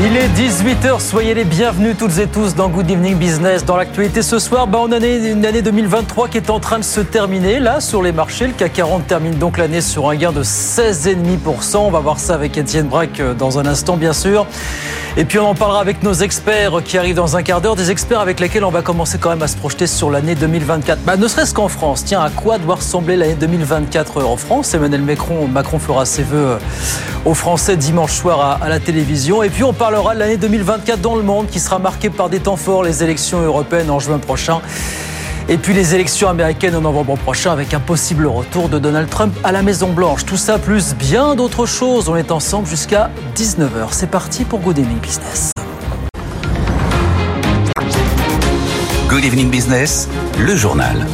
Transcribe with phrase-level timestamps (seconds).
[0.00, 3.64] Il est 18h, soyez les bienvenus toutes et tous dans Good Evening Business.
[3.64, 6.84] Dans l'actualité ce soir, bah, on a une année 2023 qui est en train de
[6.84, 7.58] se terminer.
[7.58, 11.78] Là, sur les marchés, le CAC 40 termine donc l'année sur un gain de 16,5%.
[11.78, 14.46] On va voir ça avec Étienne Braque euh, dans un instant, bien sûr.
[15.16, 17.90] Et puis on en parlera avec nos experts qui arrivent dans un quart d'heure, des
[17.90, 21.00] experts avec lesquels on va commencer quand même à se projeter sur l'année 2024.
[21.02, 22.04] Bah, ne serait-ce qu'en France.
[22.04, 24.74] Tiens, à quoi doit ressembler l'année 2024 en France?
[24.74, 26.58] Emmanuel Macron, Macron fera ses vœux euh,
[27.24, 29.42] aux Français dimanche soir à, la télévision.
[29.42, 32.40] Et puis on parlera de l'année 2024 dans le monde qui sera marquée par des
[32.40, 34.60] temps forts, les élections européennes en juin prochain.
[35.48, 39.34] Et puis les élections américaines en novembre prochain avec un possible retour de Donald Trump
[39.44, 40.26] à la Maison Blanche.
[40.26, 42.10] Tout ça plus bien d'autres choses.
[42.10, 43.88] On est ensemble jusqu'à 19h.
[43.92, 45.52] C'est parti pour Good Evening Business.
[49.08, 50.06] Good Evening Business,
[50.38, 51.06] le journal.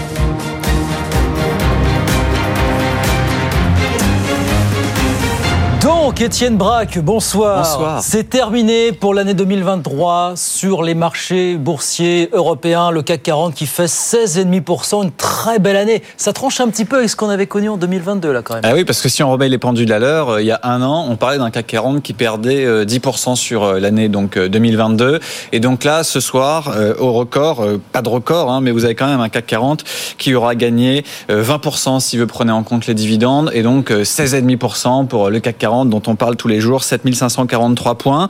[5.85, 7.59] Donc, Étienne Braque, bonsoir.
[7.59, 8.03] Bonsoir.
[8.03, 12.91] C'est terminé pour l'année 2023 sur les marchés boursiers européens.
[12.91, 16.03] Le CAC 40 qui fait 16,5%, une très belle année.
[16.17, 18.63] Ça tranche un petit peu avec ce qu'on avait connu en 2022, là, quand même.
[18.65, 20.61] Ah oui, parce que si on remet les pendules à l'heure, euh, il y a
[20.63, 24.39] un an, on parlait d'un CAC 40 qui perdait euh, 10% sur euh, l'année donc
[24.39, 25.21] euh, 2022.
[25.53, 28.87] Et donc là, ce soir, euh, au record, euh, pas de record, hein, mais vous
[28.87, 29.85] avez quand même un CAC 40
[30.17, 34.03] qui aura gagné euh, 20% si vous prenez en compte les dividendes, et donc euh,
[34.03, 38.29] 16,5% pour le CAC 40 dont on parle tous les jours, 7543 points.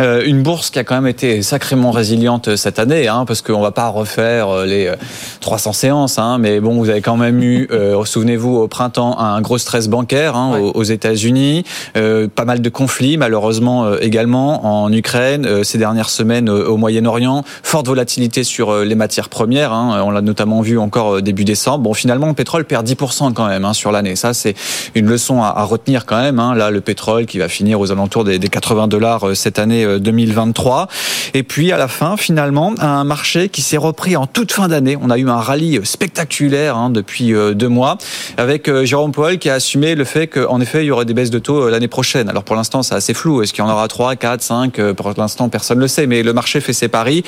[0.00, 3.40] Euh, une bourse qui a quand même été sacrément résiliente euh, cette année, hein, parce
[3.42, 4.96] qu'on va pas refaire euh, les euh,
[5.40, 9.40] 300 séances, hein, mais bon, vous avez quand même eu, euh, souvenez-vous, au printemps, un
[9.40, 10.70] gros stress bancaire hein, Ouais.
[10.74, 11.64] aux, États-Unis,
[11.96, 16.66] euh, pas mal de conflits, malheureusement euh, également en Ukraine, euh, ces dernières semaines euh,
[16.66, 21.22] au Moyen-Orient, forte volatilité sur euh, les matières premières, on l'a notamment vu encore euh,
[21.22, 21.84] début décembre.
[21.84, 24.16] Bon, finalement, le pétrole perd 10% quand même sur l'année.
[24.16, 24.54] Ça, c'est
[24.94, 26.36] une leçon à, à retenir quand même.
[26.36, 29.84] Là, le pétrole qui va finir aux alentours des, des 80 dollars euh, cette année
[29.84, 30.88] euh, 2023.
[31.34, 34.98] Et puis, à la fin, finalement, un marché qui s'est repris en toute fin d'année.
[35.00, 37.98] On a eu un rallye spectaculaire hein, depuis euh, deux mois,
[38.36, 41.14] avec euh, Jérôme Powell qui a assumé le fait qu'en effet, il y aurait des
[41.14, 42.28] baisses de taux euh, l'année prochaine.
[42.28, 43.42] Alors pour l'instant, c'est assez flou.
[43.42, 46.06] Est-ce qu'il y en aura 3, 4, 5 Euh, Pour l'instant, personne ne le sait.
[46.06, 47.22] Mais le marché fait ses paris.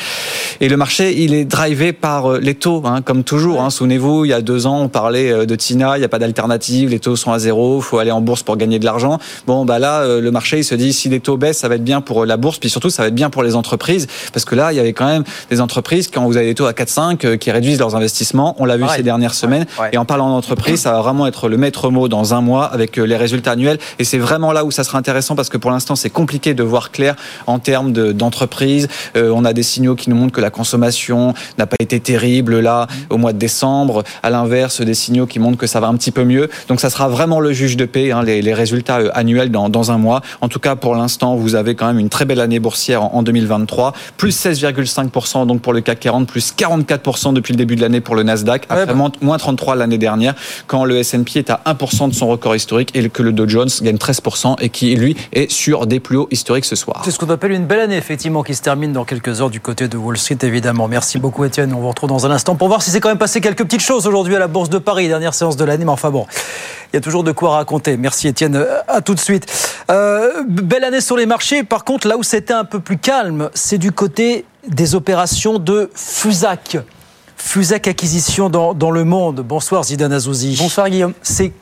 [0.60, 3.62] Et le marché, il est drivé par euh, les taux, hein, comme toujours.
[3.62, 3.70] Hein.
[3.70, 6.18] Souvenez-vous, il y a deux ans, on parlait euh, de Tina, il n'y a pas
[6.18, 9.18] d'alternative, les taux sont à zéro, faut aller en bourse pour gagner de l'argent.
[9.46, 11.74] Bon, bah là, euh, le marché, il se dit, si les taux baissent, ça va
[11.74, 14.06] être bien pour euh, la bourse, puis surtout, ça va être bien pour les entreprises,
[14.32, 16.66] parce que là, il y avait quand même des entreprises, quand vous avez des taux
[16.66, 18.56] à 4-5, euh, qui réduisent leurs investissements.
[18.58, 19.66] On l'a vu ces dernières semaines.
[19.80, 19.90] Ouais.
[19.92, 22.96] Et en parlant d'entreprise, ça va vraiment être le maître mot dans un mois avec
[22.96, 23.78] les résultats annuels.
[23.98, 26.62] Et c'est vraiment là où ça sera intéressant, parce que pour l'instant, c'est compliqué de
[26.62, 27.14] voir clair
[27.46, 28.88] en termes de- d'entreprise.
[29.16, 32.60] Euh, on a des signaux qui nous montrent que la consommation n'a pas été terrible
[32.60, 34.02] là au mois de décembre.
[34.22, 36.48] À l'inverse, des signaux qui montrent que ça va un petit peu mieux.
[36.68, 39.68] Donc ça sera vraiment le juge de paix, hein, les, les résultats euh, annuels dans,
[39.68, 40.20] dans un mois.
[40.40, 43.14] En tout cas, pour l'instant, vous avez quand même une très belle année boursière en,
[43.14, 43.92] en 2023.
[44.16, 44.34] Plus
[44.82, 48.22] 16,5% donc pour le CAC 40, plus 44% depuis le début de l'année pour le
[48.22, 48.64] Nasdaq.
[48.68, 48.94] Après Ouais, bah.
[48.94, 50.34] moins- moins 33 l'année dernière,
[50.66, 53.68] quand le S&P est à 1% de son record historique et que le Dow Jones
[53.82, 57.02] gagne 13% et qui, lui, est sur des plus hauts historiques ce soir.
[57.04, 59.60] C'est ce qu'on appelle une belle année, effectivement, qui se termine dans quelques heures du
[59.60, 60.88] côté de Wall Street, évidemment.
[60.88, 61.72] Merci beaucoup, Étienne.
[61.74, 63.80] On vous retrouve dans un instant pour voir si c'est quand même passé quelques petites
[63.80, 65.84] choses aujourd'hui à la Bourse de Paris, dernière séance de l'année.
[65.84, 66.26] Mais enfin bon,
[66.92, 67.96] il y a toujours de quoi raconter.
[67.96, 68.64] Merci, Étienne.
[68.88, 69.46] À tout de suite.
[69.90, 71.62] Euh, belle année sur les marchés.
[71.62, 75.90] Par contre, là où c'était un peu plus calme, c'est du côté des opérations de
[75.94, 76.78] Fusac.
[77.36, 79.40] Fusac Acquisition dans, dans le monde.
[79.40, 80.56] Bonsoir, Zidane Azouzi.
[80.58, 81.12] Bonsoir Guillaume.
[81.22, 81.52] C'est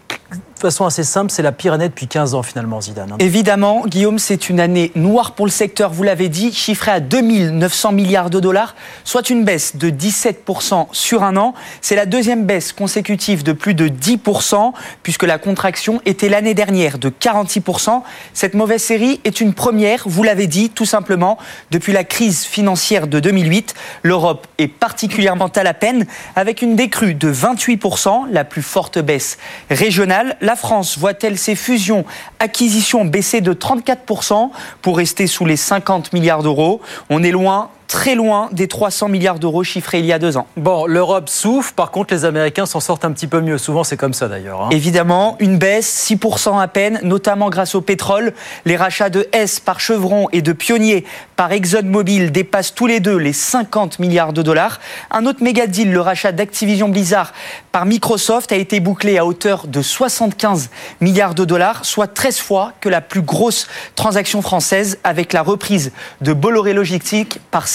[0.63, 3.11] de façon assez simple, c'est la pire année depuis 15 ans finalement, Zidane.
[3.13, 3.17] hein.
[3.19, 7.91] Évidemment, Guillaume, c'est une année noire pour le secteur, vous l'avez dit, chiffrée à 2900
[7.91, 11.55] milliards de dollars, soit une baisse de 17% sur un an.
[11.81, 16.99] C'est la deuxième baisse consécutive de plus de 10%, puisque la contraction était l'année dernière
[16.99, 18.03] de 46%.
[18.33, 21.39] Cette mauvaise série est une première, vous l'avez dit, tout simplement,
[21.73, 23.75] depuis la crise financière de 2008.
[24.05, 26.07] L'Europe est particulièrement à la peine,
[26.37, 29.39] avec une décrue de 28%, la plus forte baisse
[29.71, 30.02] régionale.
[30.41, 32.05] La France voit-elle ses fusions,
[32.39, 34.51] acquisitions baisser de 34%
[34.81, 36.81] pour rester sous les 50 milliards d'euros?
[37.11, 40.47] On est loin très loin des 300 milliards d'euros chiffrés il y a deux ans.
[40.57, 43.59] Bon, l'Europe souffre, par contre les Américains s'en sortent un petit peu mieux.
[43.59, 44.63] Souvent c'est comme ça d'ailleurs.
[44.63, 44.69] Hein.
[44.71, 48.33] Évidemment, une baisse, 6% à peine, notamment grâce au pétrole.
[48.65, 51.05] Les rachats de Hess par Chevron et de Pionnier
[51.37, 54.81] par ExxonMobil dépassent tous les deux les 50 milliards de dollars.
[55.11, 57.35] Un autre méga deal, le rachat d'Activision Blizzard
[57.73, 60.71] par Microsoft, a été bouclé à hauteur de 75
[61.03, 63.67] milliards de dollars, soit 13 fois que la plus grosse
[63.97, 65.93] transaction française avec la reprise
[66.23, 67.69] de Bolloré Logistique par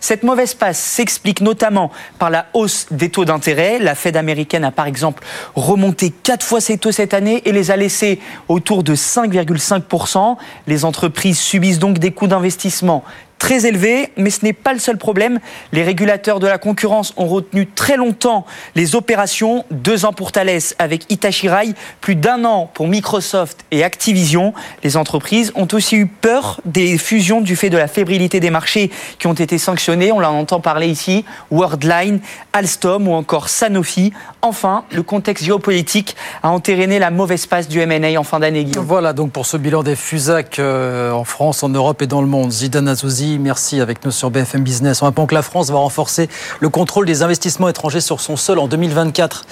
[0.00, 3.78] Cette mauvaise passe s'explique notamment par la hausse des taux d'intérêt.
[3.78, 5.24] La Fed américaine a par exemple
[5.54, 10.36] remonté quatre fois ses taux cette année et les a laissés autour de 5,5%.
[10.66, 13.04] Les entreprises subissent donc des coûts d'investissement
[13.38, 15.38] très élevé, mais ce n'est pas le seul problème.
[15.72, 18.44] Les régulateurs de la concurrence ont retenu très longtemps
[18.74, 20.48] les opérations, deux ans pour Thales
[20.78, 24.54] avec Hitachi Rail, plus d'un an pour Microsoft et Activision.
[24.82, 28.90] Les entreprises ont aussi eu peur des fusions du fait de la fébrilité des marchés
[29.18, 30.12] qui ont été sanctionnés.
[30.12, 32.20] On en entend parler ici, Worldline,
[32.52, 34.12] Alstom ou encore Sanofi.
[34.42, 38.66] Enfin, le contexte géopolitique a entériné la mauvaise passe du M&A en fin d'année.
[38.76, 42.26] Voilà donc pour ce bilan des FUSAC euh, en France, en Europe et dans le
[42.26, 42.50] monde.
[42.50, 45.02] Zidane Azouzi merci avec nous sur BFM Business.
[45.02, 46.30] On apprend que la France va renforcer
[46.60, 49.44] le contrôle des investissements étrangers sur son sol en 2024.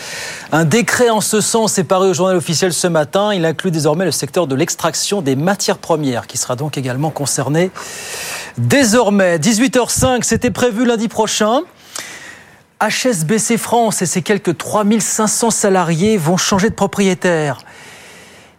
[0.52, 3.34] Un décret en ce sens est paru au journal officiel ce matin.
[3.34, 7.70] Il inclut désormais le secteur de l'extraction des matières premières qui sera donc également concerné.
[8.56, 11.60] Désormais, 18h05, c'était prévu lundi prochain.
[12.80, 17.58] HSBC France et ses quelques 3500 salariés vont changer de propriétaire.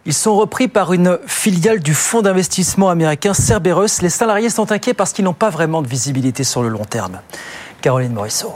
[0.08, 4.00] Ils sont repris par une filiale du fonds d'investissement américain Cerberus.
[4.00, 7.20] Les salariés sont inquiets parce qu'ils n'ont pas vraiment de visibilité sur le long terme.
[7.82, 8.54] Caroline Morisseau.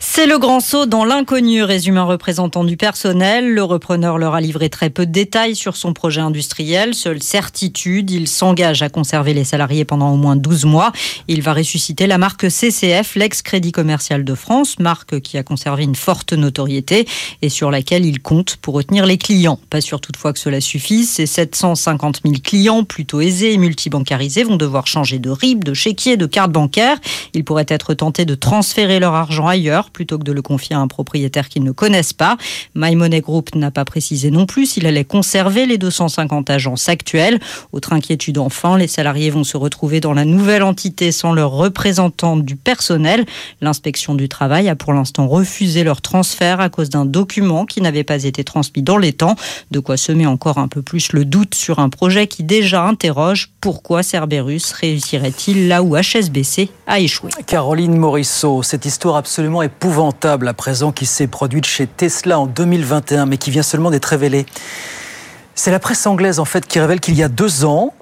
[0.00, 3.52] C'est le grand saut dans l'inconnu, résume un représentant du personnel.
[3.52, 6.94] Le repreneur leur a livré très peu de détails sur son projet industriel.
[6.94, 10.92] Seule certitude, il s'engage à conserver les salariés pendant au moins 12 mois.
[11.26, 15.96] Il va ressusciter la marque CCF, l'ex-crédit commercial de France, marque qui a conservé une
[15.96, 17.06] forte notoriété
[17.42, 19.58] et sur laquelle il compte pour retenir les clients.
[19.68, 21.10] Pas sûr toutefois que cela suffise.
[21.10, 26.16] Ces 750 000 clients plutôt aisés et multibancarisés vont devoir changer de RIB, de chéquier,
[26.16, 26.98] de carte bancaire.
[27.34, 30.80] Ils pourraient être tentés de transférer leur argent ailleurs plutôt que de le confier à
[30.80, 32.36] un propriétaire qu'ils ne connaissent pas.
[32.74, 37.40] My Group n'a pas précisé non plus s'il allait conserver les 250 agences actuelles.
[37.72, 42.36] Autre inquiétude enfin, les salariés vont se retrouver dans la nouvelle entité sans leur représentant
[42.36, 43.24] du personnel.
[43.60, 48.04] L'inspection du travail a pour l'instant refusé leur transfert à cause d'un document qui n'avait
[48.04, 49.36] pas été transmis dans les temps,
[49.70, 53.50] de quoi semer encore un peu plus le doute sur un projet qui déjà interroge
[53.60, 57.30] pourquoi Cerberus réussirait-il là où HSBC a échoué?
[57.46, 62.46] Caroline Morisseau, cette histoire absolument est épouvantable à présent qui s'est produite chez Tesla en
[62.46, 64.44] 2021, mais qui vient seulement d'être révélée.
[65.54, 67.94] C'est la presse anglaise en fait qui révèle qu'il y a deux ans,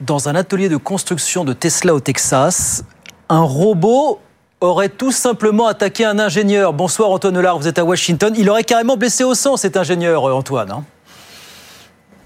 [0.00, 2.84] dans un atelier de construction de Tesla au Texas,
[3.28, 4.20] un robot
[4.60, 6.72] aurait tout simplement attaqué un ingénieur.
[6.72, 8.32] Bonsoir Antoine Hollard, vous êtes à Washington.
[8.38, 10.70] Il aurait carrément blessé au sang cet ingénieur, Antoine.
[10.70, 10.84] Hein.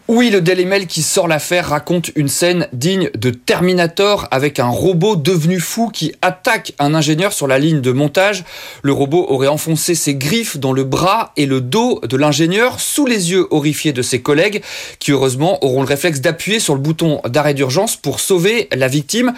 [0.08, 4.66] Oui, le Daily Mail qui sort l'affaire raconte une scène digne de Terminator avec un
[4.66, 8.42] robot devenu fou qui attaque un ingénieur sur la ligne de montage.
[8.82, 13.06] Le robot aurait enfoncé ses griffes dans le bras et le dos de l'ingénieur sous
[13.06, 14.60] les yeux horrifiés de ses collègues
[14.98, 19.32] qui heureusement auront le réflexe d'appuyer sur le bouton d'arrêt d'urgence pour sauver la victime.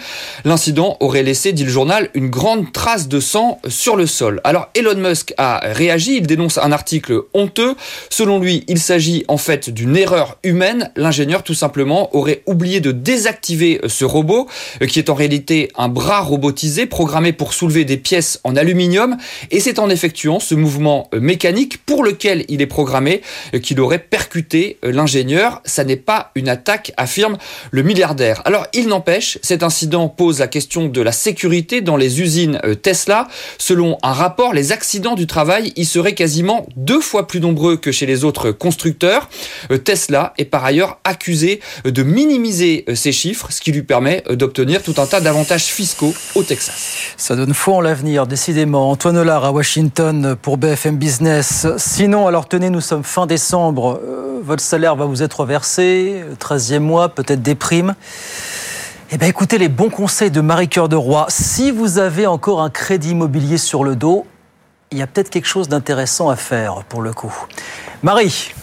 [0.45, 4.41] L'incident aurait laissé, dit le journal, une grande trace de sang sur le sol.
[4.43, 7.75] Alors Elon Musk a réagi, il dénonce un article honteux.
[8.09, 10.54] Selon lui, il s'agit en fait d'une erreur humaine
[10.95, 14.47] l'ingénieur tout simplement aurait oublié de désactiver euh, ce robot,
[14.81, 19.17] euh, qui est en réalité un bras robotisé programmé pour soulever des pièces en aluminium,
[19.51, 23.21] et c'est en effectuant ce mouvement euh, mécanique pour lequel il est programmé
[23.61, 25.61] qu'il aurait percuté l'ingénieur.
[25.65, 27.37] Ça n'est pas une attaque, affirme
[27.71, 28.41] le milliardaire.
[28.45, 33.27] Alors il n'empêche, cet incident pose la question de la sécurité dans les usines Tesla.
[33.57, 37.91] Selon un rapport, les accidents du travail y seraient quasiment deux fois plus nombreux que
[37.91, 39.29] chez les autres constructeurs.
[39.83, 44.95] Tesla est par ailleurs accusé de minimiser ces chiffres, ce qui lui permet d'obtenir tout
[44.97, 47.13] un tas d'avantages fiscaux au Texas.
[47.17, 48.91] Ça donne foi en l'avenir, décidément.
[48.91, 51.67] Antoine Hollard à Washington pour BFM Business.
[51.77, 53.99] Sinon, alors tenez, nous sommes fin décembre.
[54.03, 57.95] Euh, votre salaire va vous être versé, 13e mois, peut-être des primes.
[59.11, 61.25] Eh bien, écoutez les bons conseils de Marie-Cœur de Roy.
[61.29, 64.25] Si vous avez encore un crédit immobilier sur le dos,
[64.91, 67.33] il y a peut-être quelque chose d'intéressant à faire pour le coup.
[68.03, 68.53] Marie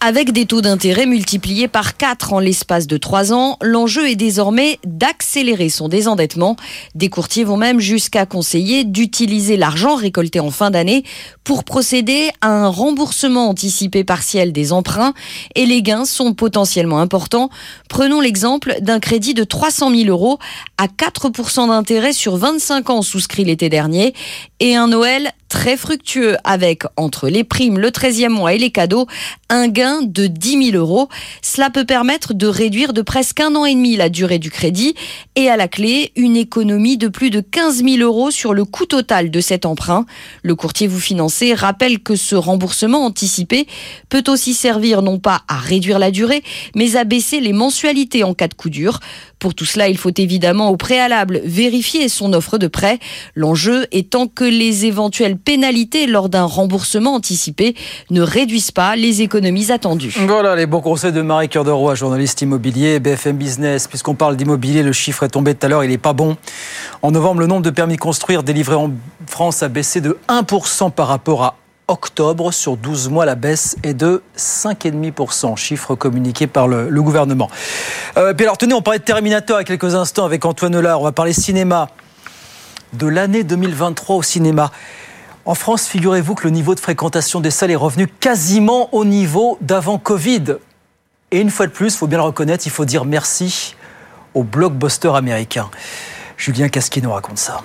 [0.00, 4.78] Avec des taux d'intérêt multipliés par 4 en l'espace de 3 ans, l'enjeu est désormais
[4.84, 6.56] d'accélérer son désendettement.
[6.94, 11.02] Des courtiers vont même jusqu'à conseiller d'utiliser l'argent récolté en fin d'année
[11.44, 15.14] pour procéder à un remboursement anticipé partiel des emprunts
[15.54, 17.48] et les gains sont potentiellement importants.
[17.88, 20.38] Prenons l'exemple d'un crédit de 300 000 euros
[20.76, 24.12] à 4% d'intérêt sur 25 ans souscrit l'été dernier
[24.60, 29.06] et un Noël très fructueux avec, entre les primes, le 13e mois et les cadeaux,
[29.48, 31.08] un gain de 10 000 euros.
[31.42, 34.94] Cela peut permettre de réduire de presque un an et demi la durée du crédit
[35.34, 38.86] et à la clé, une économie de plus de 15 000 euros sur le coût
[38.86, 40.06] total de cet emprunt.
[40.42, 43.66] Le courtier vous financé rappelle que ce remboursement anticipé
[44.08, 46.42] peut aussi servir non pas à réduire la durée,
[46.74, 49.00] mais à baisser les mensualités en cas de coup dur.
[49.38, 52.98] Pour tout cela, il faut évidemment au préalable vérifier son offre de prêt.
[53.34, 57.74] L'enjeu étant que les éventuelles pénalités lors d'un remboursement anticipé
[58.10, 60.14] ne réduisent pas les économies attendues.
[60.26, 63.88] Voilà les bons conseils de Marie Cœur de Roy, journaliste immobilier, BFM Business.
[63.88, 66.36] Puisqu'on parle d'immobilier, le chiffre est tombé tout à l'heure, il n'est pas bon.
[67.02, 68.90] En novembre, le nombre de permis de construire délivrés en
[69.26, 71.56] France a baissé de 1% par rapport à
[71.88, 72.52] octobre.
[72.52, 77.50] Sur 12 mois, la baisse est de 5,5%, chiffre communiqué par le, gouvernement.
[78.16, 80.74] Euh, puis alors, tenez, on parlait de Terminator il y a quelques instants avec Antoine
[80.74, 81.00] Hollard.
[81.00, 81.88] On va parler cinéma.
[82.92, 84.70] De l'année 2023 au cinéma.
[85.44, 89.58] En France, figurez-vous que le niveau de fréquentation des salles est revenu quasiment au niveau
[89.60, 90.56] d'avant Covid.
[91.30, 93.76] Et une fois de plus, il faut bien le reconnaître, il faut dire merci
[94.34, 95.70] aux blockbusters américains.
[96.36, 97.62] Julien Casquet nous raconte ça.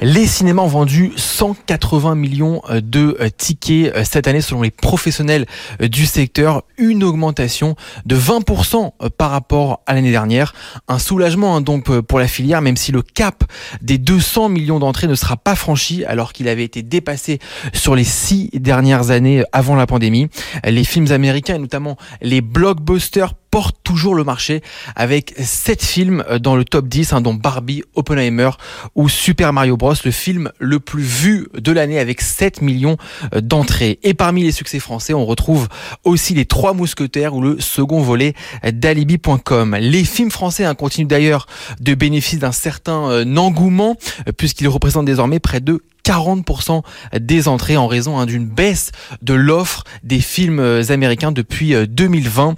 [0.00, 4.70] Les cinémas ont vendu 180 millions euh, de euh, tickets euh, cette année selon les
[4.70, 5.44] professionnels
[5.80, 7.74] du secteur, une augmentation
[8.06, 10.54] de 20% par rapport à l'année dernière.
[10.86, 13.42] Un soulagement hein, donc pour la filière, même si le cap
[13.82, 17.40] des 200 millions d'entrées ne sera pas franchi alors qu'il avait été dépassé
[17.72, 20.28] sur les six dernières années avant la pandémie.
[20.64, 24.62] Les films américains et notamment les blockbusters porte toujours le marché
[24.96, 28.50] avec 7 films dans le top 10, hein, dont Barbie, Oppenheimer
[28.94, 32.96] ou Super Mario Bros, le film le plus vu de l'année avec 7 millions
[33.40, 33.98] d'entrées.
[34.02, 35.68] Et parmi les succès français, on retrouve
[36.04, 38.34] aussi les Trois Mousquetaires ou le second volet
[38.70, 39.76] d'Alibi.com.
[39.80, 41.46] Les films français hein, continuent d'ailleurs
[41.80, 43.96] de bénéficier d'un certain euh, engouement
[44.36, 46.82] puisqu'ils représentent désormais près de 40%
[47.20, 52.54] des entrées en raison hein, d'une baisse de l'offre des films euh, américains depuis 2020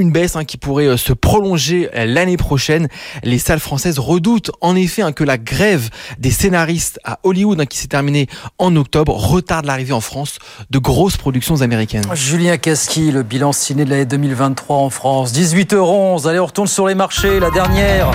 [0.00, 2.88] une baisse hein, qui pourrait euh, se prolonger euh, l'année prochaine.
[3.22, 7.66] Les salles françaises redoutent en effet hein, que la grève des scénaristes à Hollywood, hein,
[7.66, 8.26] qui s'est terminée
[8.58, 10.38] en octobre, retarde l'arrivée en France
[10.70, 12.04] de grosses productions américaines.
[12.14, 15.32] Julien Casqui, le bilan ciné de l'année 2023 en France.
[15.32, 18.10] 18h11, allez on retourne sur les marchés, la dernière.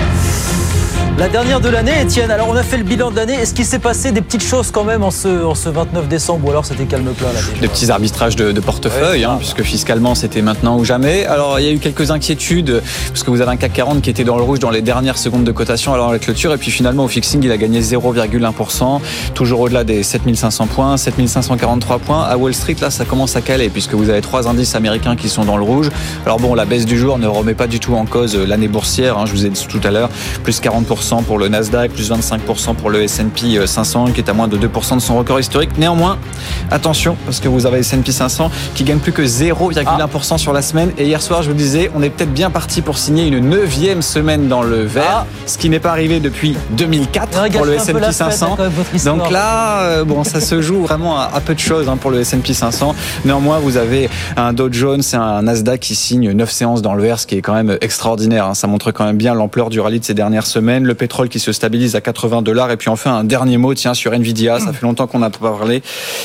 [1.18, 2.30] La dernière de l'année, Étienne.
[2.30, 3.32] Alors, on a fait le bilan de l'année.
[3.32, 6.46] Est-ce qu'il s'est passé des petites choses quand même en ce, en ce 29 décembre
[6.46, 10.14] ou alors c'était calme plat là Des petits arbitrages de, de portefeuille, hein, puisque fiscalement
[10.14, 11.24] c'était maintenant ou jamais.
[11.24, 14.10] Alors, il y a eu quelques inquiétudes parce que vous avez un CAC 40 qui
[14.10, 16.70] était dans le rouge dans les dernières secondes de cotation alors la clôture et puis
[16.70, 19.00] finalement au fixing il a gagné 0,1%,
[19.32, 22.24] toujours au-delà des 7500 points, 7543 points.
[22.24, 25.30] À Wall Street là, ça commence à caler puisque vous avez trois indices américains qui
[25.30, 25.88] sont dans le rouge.
[26.26, 29.16] Alors bon, la baisse du jour ne remet pas du tout en cause l'année boursière.
[29.16, 30.10] Hein, je vous ai dit tout à l'heure,
[30.42, 34.48] plus 40% pour le Nasdaq, plus 25% pour le S&P 500 qui est à moins
[34.48, 35.70] de 2% de son record historique.
[35.78, 36.18] Néanmoins,
[36.70, 40.90] attention parce que vous avez S&P 500 qui gagne plus que 0,1% sur la semaine.
[40.98, 44.02] Et hier soir, je vous disais, on est peut-être bien parti pour signer une neuvième
[44.02, 48.56] semaine dans le vert, ce qui n'est pas arrivé depuis 2004 pour le S&P 500.
[49.04, 52.10] Donc là, euh, bon, ça se joue vraiment à, à peu de choses hein, pour
[52.10, 52.94] le S&P 500.
[53.24, 57.02] Néanmoins, vous avez un Dow Jones et un Nasdaq qui signent 9 séances dans le
[57.02, 58.46] vert, ce qui est quand même extraordinaire.
[58.46, 58.54] hein.
[58.54, 60.84] Ça montre quand même bien l'ampleur du rallye de ces dernières semaines.
[60.84, 62.70] Le pétrole qui se stabilise à 80 dollars.
[62.70, 64.58] Et puis enfin, un dernier mot, tiens, sur Nvidia.
[64.58, 65.82] Ça fait longtemps qu'on n'a pas parlé.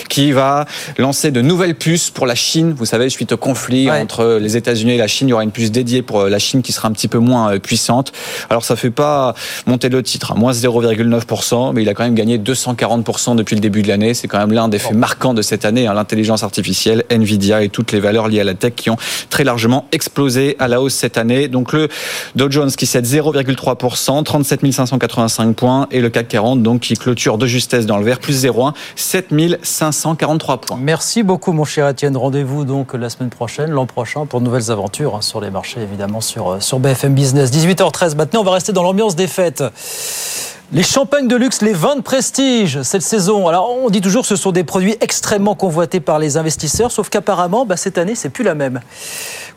[0.09, 0.65] Qui va
[0.97, 2.73] lancer de nouvelles puces pour la Chine.
[2.75, 3.99] Vous savez, suite au conflit Ouais.
[4.01, 6.61] entre les États-Unis et la Chine, il y aura une puce dédiée pour la Chine
[6.61, 8.11] qui sera un petit peu moins euh, puissante.
[8.49, 9.33] Alors ça fait pas
[9.67, 13.61] monter le titre, à moins 0,9%, mais il a quand même gagné 240% depuis le
[13.61, 14.13] début de l'année.
[14.13, 17.69] C'est quand même l'un des faits marquants de cette année, hein, l'intelligence artificielle, Nvidia et
[17.69, 18.97] toutes les valeurs liées à la tech qui ont
[19.29, 21.47] très largement explosé à la hausse cette année.
[21.47, 21.87] Donc le
[22.35, 27.37] Dow Jones qui cède 0,3%, 37 585 points, et le CAC 40 donc qui clôture
[27.37, 29.29] de justesse dans le vert, plus 0,1, 7
[29.63, 30.77] 543 points.
[30.79, 32.15] Merci beaucoup, mon cher Étienne.
[32.15, 35.81] Rendez-vous donc la semaine prochaine, l'an prochain, pour de nouvelles aventures hein, sur les marchés,
[35.81, 37.51] évidemment, sur, euh, sur BFM Business.
[37.51, 38.15] 18h13.
[38.15, 39.63] Maintenant, on va rester dans l'ambiance des fêtes.
[40.73, 43.49] Les champagnes de luxe, les vins de prestige cette saison.
[43.49, 47.09] Alors, on dit toujours que ce sont des produits extrêmement convoités par les investisseurs, sauf
[47.09, 48.79] qu'apparemment, bah, cette année, c'est plus la même.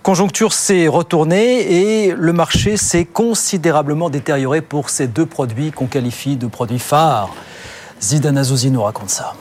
[0.03, 6.35] Conjoncture s'est retournée et le marché s'est considérablement détérioré pour ces deux produits qu'on qualifie
[6.35, 7.33] de produits phares.
[8.03, 9.35] Zidane Azouzi nous raconte ça.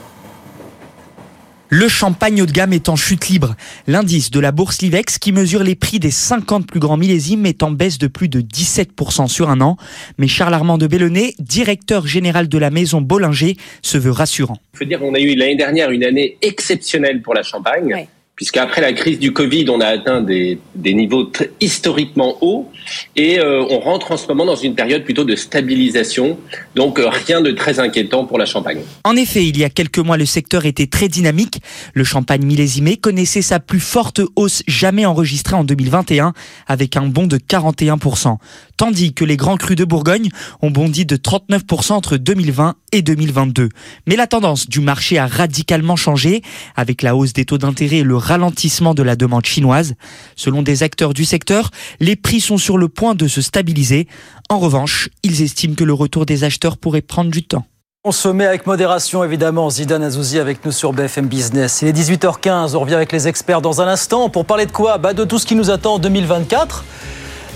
[1.76, 3.56] Le champagne haut de gamme est en chute libre.
[3.88, 7.64] L'indice de la bourse Livex, qui mesure les prix des 50 plus grands millésimes, est
[7.64, 9.76] en baisse de plus de 17% sur un an.
[10.16, 14.56] Mais Charles Armand de Bellonnet, directeur général de la maison Bollinger, se veut rassurant.
[14.74, 18.80] Il faut dire qu'on a eu l'année dernière une année exceptionnelle pour la Champagne puisqu'après
[18.80, 22.68] la crise du Covid, on a atteint des, des niveaux historiquement hauts
[23.14, 26.38] et euh, on rentre en ce moment dans une période plutôt de stabilisation,
[26.74, 28.80] donc euh, rien de très inquiétant pour la Champagne.
[29.04, 31.60] En effet, il y a quelques mois, le secteur était très dynamique.
[31.94, 36.32] Le champagne millésimé connaissait sa plus forte hausse jamais enregistrée en 2021,
[36.66, 38.36] avec un bond de 41%,
[38.76, 40.28] tandis que les grands crus de Bourgogne
[40.60, 43.68] ont bondi de 39% entre 2020 et 2022.
[44.06, 46.42] Mais la tendance du marché a radicalement changé,
[46.76, 49.94] avec la hausse des taux d'intérêt et le ralentissement de la demande chinoise.
[50.34, 54.08] Selon des acteurs du secteur, les prix sont sur le point de se stabiliser.
[54.50, 57.66] En revanche, ils estiment que le retour des acheteurs pourrait prendre du temps.
[58.06, 59.70] On se met avec modération, évidemment.
[59.70, 61.80] Zidane Azouzi avec nous sur BFM Business.
[61.80, 62.76] Il est 18h15.
[62.76, 64.28] On revient avec les experts dans un instant.
[64.28, 64.98] Pour parler de quoi?
[64.98, 66.84] Bah De tout ce qui nous attend en 2024.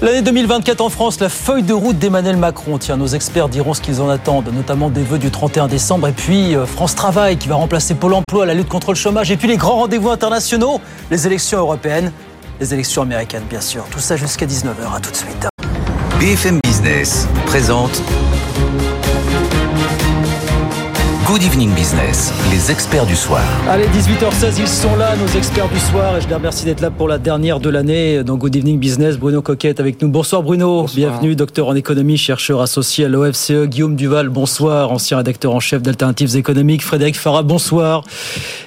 [0.00, 2.78] L'année 2024 en France, la feuille de route d'Emmanuel Macron.
[2.78, 6.06] Tiens, nos experts diront ce qu'ils en attendent, notamment des vœux du 31 décembre.
[6.06, 9.32] Et puis euh, France Travail qui va remplacer Pôle emploi, la lutte contre le chômage.
[9.32, 12.12] Et puis les grands rendez-vous internationaux, les élections européennes,
[12.60, 13.86] les élections américaines, bien sûr.
[13.90, 14.96] Tout ça jusqu'à 19h.
[14.96, 15.48] À tout de suite.
[16.20, 18.00] BFM Business présente
[21.28, 23.42] Good Evening Business, les experts du soir.
[23.68, 26.90] Allez, 18h16, ils sont là, nos experts du soir, et je les remercie d'être là
[26.90, 29.18] pour la dernière de l'année dans Good Evening Business.
[29.18, 30.08] Bruno Coquette avec nous.
[30.08, 33.66] Bonsoir Bruno, bienvenue, docteur en économie, chercheur associé à l'OFCE.
[33.66, 36.82] Guillaume Duval, bonsoir, ancien rédacteur en chef d'Alternatives économiques.
[36.82, 38.04] Frédéric Farah, bonsoir.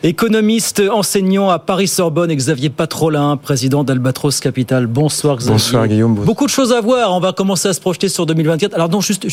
[0.04, 4.86] Économiste, enseignant à Paris-Sorbonne, Xavier Patrolin, président d'Albatros Capital.
[4.86, 5.54] Bonsoir Xavier.
[5.54, 6.14] Bonsoir Guillaume.
[6.14, 8.76] Beaucoup de choses à voir, on va commencer à se projeter sur 2024.
[8.76, 9.26] Alors non, juste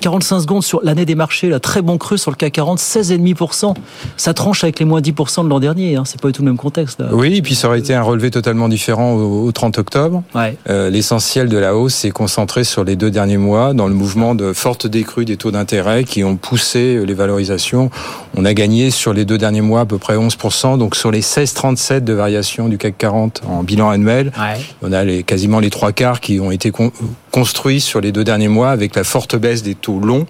[0.00, 3.74] 45 secondes sur l'année des marchés, la très bon cru sur le CAC 40, 16,5%.
[4.16, 5.96] Ça tranche avec les moins 10% de l'an dernier.
[5.96, 6.04] Hein.
[6.06, 7.00] C'est pas du tout le même contexte.
[7.00, 7.08] Là.
[7.10, 10.22] Oui, et puis ça aurait été un relevé totalement différent au, 30 octobre.
[10.34, 10.56] Ouais.
[10.70, 14.34] Euh, L'essentiel de la hausse s'est concentré sur les deux derniers mois dans le mouvement
[14.34, 17.90] de forte décrue des taux d'intérêt qui ont poussé les valorisations.
[18.36, 20.78] On a gagné sur les deux derniers mois à peu près 11%.
[20.78, 24.60] Donc sur les 16,37 de variation du CAC 40 en bilan annuel, ouais.
[24.82, 26.92] on a les, quasiment les trois quarts qui ont été con,
[27.32, 30.26] construits sur les deux derniers mois avec la forte baisse des taux longs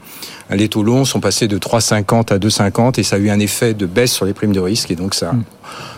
[0.54, 3.74] les taux longs sont passés de 3,50 à 2,50 et ça a eu un effet
[3.74, 5.32] de baisse sur les primes de risque et donc ça.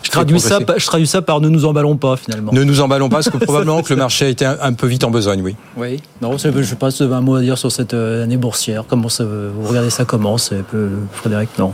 [0.02, 2.52] Je traduis ça, je traduis ça par ne nous emballons pas finalement.
[2.52, 4.86] Ne nous emballons pas parce que probablement que le marché a été un, un, peu
[4.86, 5.56] vite en besogne, oui.
[5.76, 6.00] Oui.
[6.20, 8.84] Non, je sais pas si vous avez un mot à dire sur cette année boursière.
[8.88, 11.50] Comment ça, vous regardez ça comment, Frédéric?
[11.58, 11.72] Non.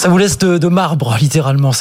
[0.00, 1.72] Ça vous laisse de, de marbre, littéralement.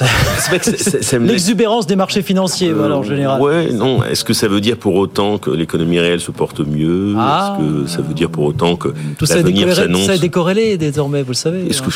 [1.22, 3.42] L'exubérance des marchés financiers, euh, voilà, en général.
[3.42, 4.04] Ouais, non.
[4.04, 7.16] Est-ce que ça veut dire pour autant que l'économie réelle se porte mieux?
[7.18, 7.58] Ah.
[7.58, 10.02] Est-ce que ça veut dire pour autant que tout l'avenir s'annonce?
[10.02, 11.66] Tout ça est décorrélé désormais, vous le savez.
[11.70, 11.92] Est-ce que...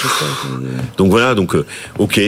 [0.95, 1.65] Donc voilà, donc euh,
[1.99, 2.21] ok.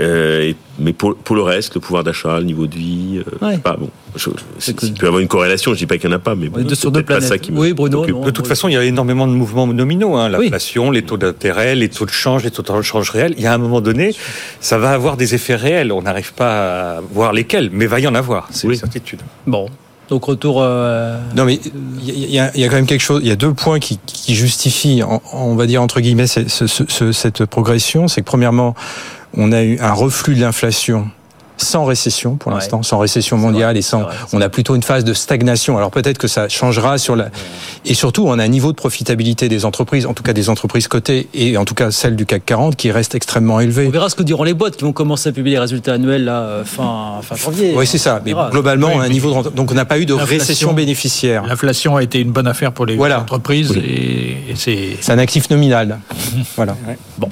[0.00, 3.58] Euh, mais pour, pour le reste, le pouvoir d'achat, le niveau de vie, euh, ouais.
[3.58, 3.90] pas bon.
[4.16, 5.72] Je, je, il peut y avoir une corrélation.
[5.72, 7.38] Je dis pas qu'il n'y en a pas, mais bon, de sur deux pas ça
[7.38, 7.58] qui me...
[7.58, 8.06] Oui, Bruno.
[8.06, 10.16] Non, de toute façon, il y a énormément de mouvements nominaux.
[10.16, 10.96] Hein, L'inflation, oui.
[10.96, 13.34] les taux d'intérêt, les taux de change, les taux de change réels.
[13.36, 14.14] Il y a un moment donné,
[14.60, 15.92] ça va avoir des effets réels.
[15.92, 18.48] On n'arrive pas à voir lesquels, mais va y en avoir.
[18.50, 18.74] C'est oui.
[18.74, 19.20] une certitude.
[19.46, 19.68] Bon.
[20.08, 20.58] Donc retour.
[20.60, 21.18] Euh...
[21.36, 21.58] Non mais
[22.04, 23.22] il y, y, a, y a quand même quelque chose.
[23.22, 26.48] Il y a deux points qui, qui justifient, en, on va dire entre guillemets, ce,
[26.48, 28.08] ce, ce, cette progression.
[28.08, 28.74] C'est que premièrement,
[29.36, 31.10] on a eu un reflux de l'inflation
[31.56, 32.82] sans récession pour l'instant, ouais.
[32.82, 35.76] sans récession mondiale vrai, et sans, vrai, on a plutôt une phase de stagnation.
[35.76, 37.28] Alors peut-être que ça changera sur la,
[37.84, 40.88] et surtout on a un niveau de profitabilité des entreprises, en tout cas des entreprises
[40.88, 43.86] cotées et en tout cas celle du CAC 40 qui reste extrêmement élevé.
[43.86, 46.24] On verra ce que diront les boîtes qui vont commencer à publier les résultats annuels
[46.24, 47.74] là fin, fin janvier.
[47.76, 49.98] Oui c'est ça, mais globalement oui, on a un niveau de donc on n'a pas
[49.98, 51.44] eu de récession bénéficiaire.
[51.46, 53.20] L'inflation a été une bonne affaire pour les voilà.
[53.20, 53.78] entreprises oui.
[53.78, 54.96] et, et c'est.
[55.00, 55.98] C'est un actif nominal.
[56.56, 56.76] voilà.
[56.86, 56.98] Ouais.
[57.18, 57.28] Bon.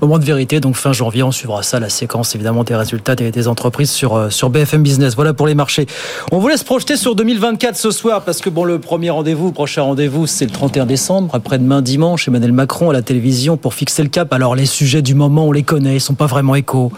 [0.00, 3.30] Moment de vérité, donc fin janvier, on suivra ça, la séquence évidemment des résultats des,
[3.30, 5.14] des entreprises sur, euh, BFM Business.
[5.14, 5.86] Voilà pour les marchés.
[6.32, 9.82] On vous laisse projeter sur 2024 ce soir, parce que bon, le premier rendez-vous, prochain
[9.82, 14.08] rendez-vous, c'est le 31 décembre, après-demain dimanche, Emmanuel Macron à la télévision pour fixer le
[14.08, 14.32] cap.
[14.32, 16.92] Alors les sujets du moment, on les connaît, ils sont pas vraiment échos.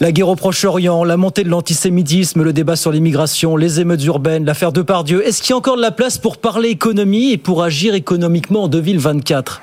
[0.00, 4.44] La guerre au Proche-Orient, la montée de l'antisémitisme, le débat sur l'immigration, les émeutes urbaines,
[4.44, 5.24] l'affaire de Pardieu.
[5.24, 8.64] Est-ce qu'il y a encore de la place pour parler économie et pour agir économiquement
[8.64, 9.62] en 2024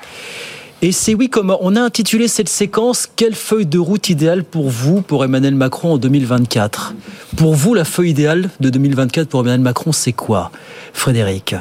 [0.82, 4.70] et c'est oui, comme on a intitulé cette séquence, quelle feuille de route idéale pour
[4.70, 6.94] vous, pour Emmanuel Macron en 2024
[7.36, 10.50] Pour vous, la feuille idéale de 2024 pour Emmanuel Macron, c'est quoi?
[10.94, 11.54] Frédéric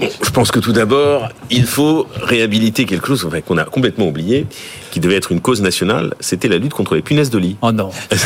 [0.00, 4.46] Je pense que tout d'abord, il faut réhabiliter quelque chose enfin, qu'on a complètement oublié,
[4.90, 7.56] qui devait être une cause nationale, c'était la lutte contre les punaises de lit.
[7.62, 7.90] Oh non.
[8.10, 8.16] je,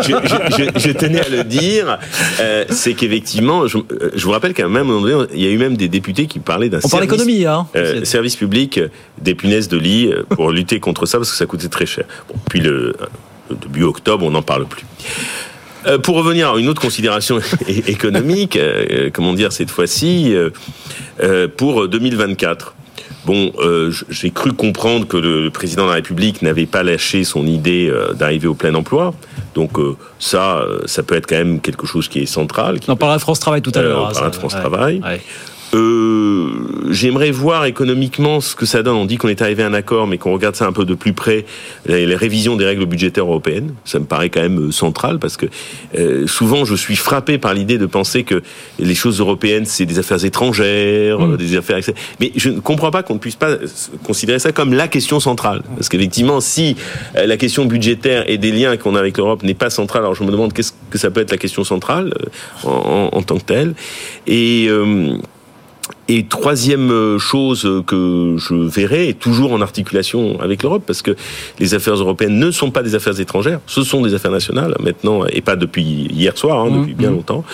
[0.00, 1.98] je, je, tenais à le dire,
[2.40, 3.78] euh, c'est qu'effectivement, je,
[4.14, 6.38] je, vous rappelle qu'à un moment donné, il y a eu même des députés qui
[6.38, 7.66] parlaient d'un service, économie, hein.
[7.76, 8.80] euh, service public
[9.20, 12.04] des punaises de lit euh, pour lutter contre ça parce que ça coûtait très cher.
[12.28, 12.96] Bon, puis le
[13.50, 14.84] début octobre, on n'en parle plus.
[15.86, 21.88] Euh, pour revenir à une autre considération économique, euh, comment dire cette fois-ci, euh, pour
[21.88, 22.74] 2024.
[23.24, 23.52] Bon,
[24.08, 28.48] j'ai cru comprendre que le président de la République n'avait pas lâché son idée d'arriver
[28.48, 29.14] au plein emploi.
[29.54, 29.78] Donc
[30.18, 32.80] ça, ça peut être quand même quelque chose qui est central.
[32.88, 34.08] on parlera de France Travail tout à l'heure.
[34.08, 35.00] on parlera de France Travail.
[35.04, 35.20] Ouais.
[35.74, 38.96] Euh, J'aimerais voir économiquement ce que ça donne.
[38.96, 40.94] On dit qu'on est arrivé à un accord, mais qu'on regarde ça un peu de
[40.94, 41.46] plus près,
[41.86, 43.74] les, révisions des règles budgétaires européennes.
[43.86, 45.46] Ça me paraît quand même central parce que
[45.96, 48.42] euh, souvent je suis frappé par l'idée de penser que
[48.78, 51.36] les choses européennes c'est des affaires étrangères, mmh.
[51.38, 51.78] des affaires.
[52.20, 53.56] Mais je ne comprends pas qu'on ne puisse pas
[54.04, 55.62] considérer ça comme la question centrale.
[55.74, 56.76] Parce qu'effectivement, si
[57.16, 60.14] euh, la question budgétaire et des liens qu'on a avec l'Europe n'est pas centrale, alors
[60.14, 63.22] je me demande qu'est-ce que ça peut être la question centrale euh, en, en, en
[63.22, 63.74] tant que telle.
[64.26, 65.16] Et euh,
[66.14, 71.16] et troisième chose que je verrai, toujours en articulation avec l'Europe, parce que
[71.58, 75.24] les affaires européennes ne sont pas des affaires étrangères, ce sont des affaires nationales maintenant,
[75.24, 77.44] et pas depuis hier soir, hein, depuis mmh, bien longtemps.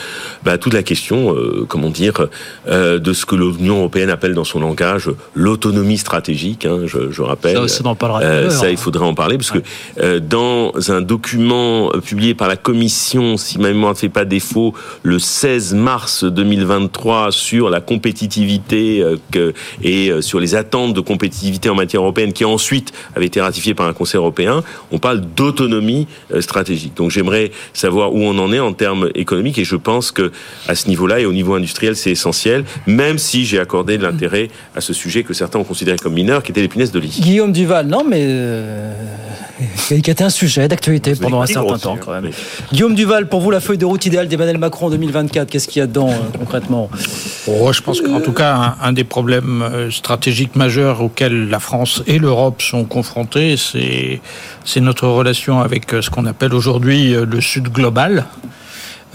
[0.43, 2.27] Bah, toute la question, euh, comment dire,
[2.67, 6.67] euh, de ce que l'Union européenne appelle dans son langage l'autonomie stratégique.
[6.67, 7.69] Hein, je, je, rappelle.
[7.69, 9.63] Ça, ça, euh, ça, il faudrait en parler, parce ouais.
[9.63, 14.25] que euh, dans un document publié par la Commission, si ma mémoire ne fait pas
[14.25, 18.48] défaut, le 16 mars 2023 sur la compétitivité
[19.31, 23.75] que, et sur les attentes de compétitivité en matière européenne qui ensuite avait été ratifiée
[23.75, 26.07] par un Conseil européen, on parle d'autonomie
[26.41, 26.97] stratégique.
[26.97, 30.33] Donc j'aimerais savoir où on en est en termes économiques et je pense que
[30.67, 34.49] à ce niveau-là et au niveau industriel c'est essentiel, même si j'ai accordé de l'intérêt
[34.75, 37.19] à ce sujet que certains ont considéré comme mineur, qui était les punaises de lit.
[37.21, 38.93] Guillaume Duval, non mais euh,
[39.87, 42.25] qui a été un sujet d'actualité pendant un certain temps quand même.
[42.25, 42.31] Mais...
[42.73, 45.81] Guillaume Duval, pour vous la feuille de route idéale d'Emmanuel Macron en 2024, qu'est-ce qu'il
[45.81, 46.91] y a dedans euh, concrètement?
[47.47, 52.19] Oh, Je pense qu'en tout cas un, des problèmes stratégiques majeurs auxquels la France et
[52.19, 58.27] l'Europe sont confrontés, c'est notre relation avec ce qu'on appelle aujourd'hui le Sud global.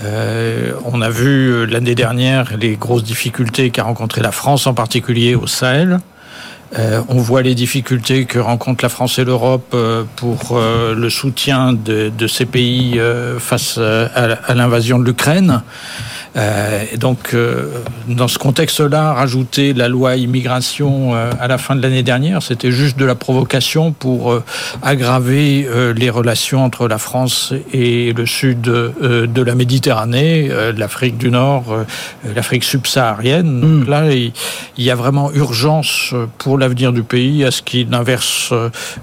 [0.01, 5.35] Euh, on a vu l'année dernière les grosses difficultés qu'a rencontré la France, en particulier
[5.35, 5.99] au Sahel.
[6.77, 11.09] Euh, on voit les difficultés que rencontrent la France et l'Europe euh, pour euh, le
[11.09, 12.99] soutien de, de ces pays
[13.39, 15.61] face à, à l'invasion de l'Ukraine.
[16.35, 21.75] Euh, et donc, euh, dans ce contexte-là, rajouter la loi immigration euh, à la fin
[21.75, 24.41] de l'année dernière, c'était juste de la provocation pour
[24.81, 31.65] aggraver les relations entre la France et le sud de la Méditerranée, l'Afrique du Nord,
[32.35, 33.59] l'Afrique subsaharienne.
[33.59, 33.79] Hmm.
[33.79, 34.31] Donc là, il,
[34.77, 38.53] il, y a vraiment urgence pour l'avenir du pays à ce qu'il inverse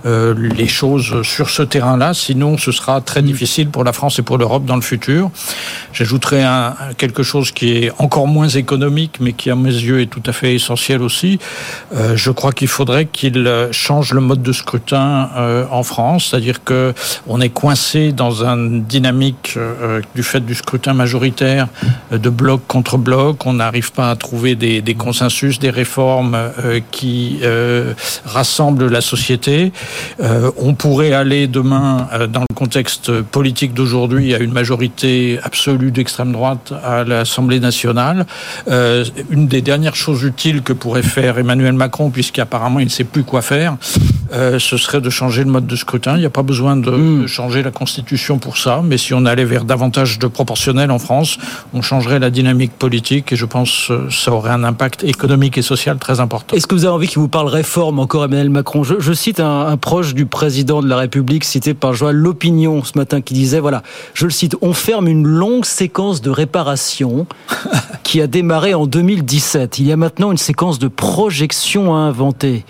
[0.04, 2.14] les choses sur ce terrain-là.
[2.14, 5.30] Sinon, ce sera très difficile pour la France et pour l'Europe dans le futur.
[5.92, 6.44] J'ajouterai
[6.96, 10.32] quelque chose qui est encore moins économique, mais qui à mes yeux est tout à
[10.32, 11.38] fait essentiel aussi.
[11.94, 16.64] Euh, je crois qu'il faudrait qu'il change le mode de scrutin euh, en France, c'est-à-dire
[16.64, 16.94] que
[17.26, 21.68] on est coincé dans une dynamique euh, du fait du scrutin majoritaire
[22.12, 23.46] euh, de bloc contre bloc.
[23.46, 29.72] On n'arrive pas à trouver des, consensus, des réformes euh, qui euh, rassemblent la société.
[30.20, 36.32] Euh, on pourrait aller demain, dans le contexte politique d'aujourd'hui, à une majorité absolue d'extrême
[36.32, 38.26] droite à l'Assemblée nationale.
[38.68, 43.04] Euh, une des dernières choses utiles que pourrait faire Emmanuel Macron, puisqu'apparemment il ne sait
[43.04, 43.76] plus quoi faire,
[44.32, 46.16] euh, ce serait de changer le mode de scrutin.
[46.16, 47.22] Il n'y a pas besoin de, mmh.
[47.22, 50.98] de, changer la Constitution pour ça, mais si on allait vers davantage de proportionnel en
[50.98, 51.38] France,
[51.74, 55.62] on changerait la dynamique politique et je pense que ça aurait un impact économique et
[55.62, 56.56] social très important.
[56.56, 59.40] Est-ce que vous avez envie qu'il vous parle réforme encore Emmanuel Macron je, je, cite
[59.40, 63.32] un, un, proche du président de la République, cité par Joël L'Opinion ce matin, qui
[63.32, 67.26] disait, voilà, je le cite, on ferme une longue séquence de réparation
[68.02, 69.78] qui a démarré en 2017.
[69.78, 72.64] Il y a maintenant une séquence de projection à inventer.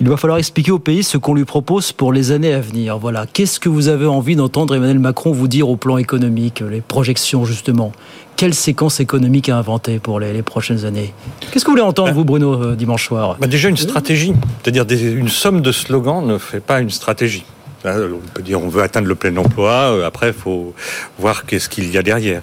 [0.00, 2.96] Il va falloir expliquer au pays ce qu'on lui propose pour les années à venir.
[2.96, 3.26] Voilà.
[3.26, 7.44] Qu'est-ce que vous avez envie d'entendre Emmanuel Macron vous dire au plan économique, les projections
[7.44, 7.92] justement?
[8.40, 11.12] Quelle séquence économique à inventer pour les, prochaines années
[11.52, 14.32] Qu'est-ce que vous voulez entendre, vous, Bruno, euh, dimanche soir bah Déjà une stratégie.
[14.62, 17.44] C'est-à-dire une somme de slogans ne fait pas une stratégie.
[17.84, 20.06] On peut dire on veut atteindre le plein emploi.
[20.06, 20.74] Après, il faut
[21.18, 22.40] voir qu'est-ce qu'il y a derrière.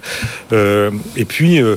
[0.52, 1.74] Euh, et puis, euh,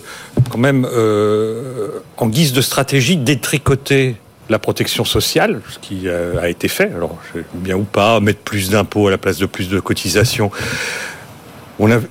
[0.51, 4.17] quand même, euh, en guise de stratégie, détricoter
[4.49, 6.91] la protection sociale, ce qui a été fait.
[6.95, 7.17] Alors,
[7.55, 10.51] bien ou pas, mettre plus d'impôts à la place de plus de cotisations.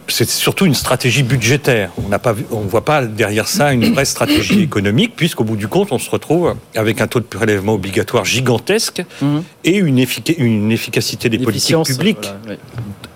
[0.09, 1.91] C'est surtout une stratégie budgétaire.
[2.05, 5.57] On n'a pas, vu, on voit pas derrière ça une vraie stratégie économique, puisqu'au bout
[5.57, 9.43] du compte, on se retrouve avec un taux de prélèvement obligatoire gigantesque Mhm.
[9.65, 12.59] et une, effic- une efficacité des politiques publiques voilà,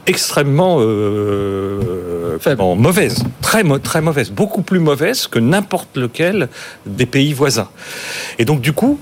[0.06, 3.62] extrêmement euh, bon, mauvaise, très
[4.02, 6.48] mauvaise, beaucoup plus mauvaise que n'importe lequel
[6.86, 7.68] des pays voisins.
[8.38, 8.98] Et donc du coup,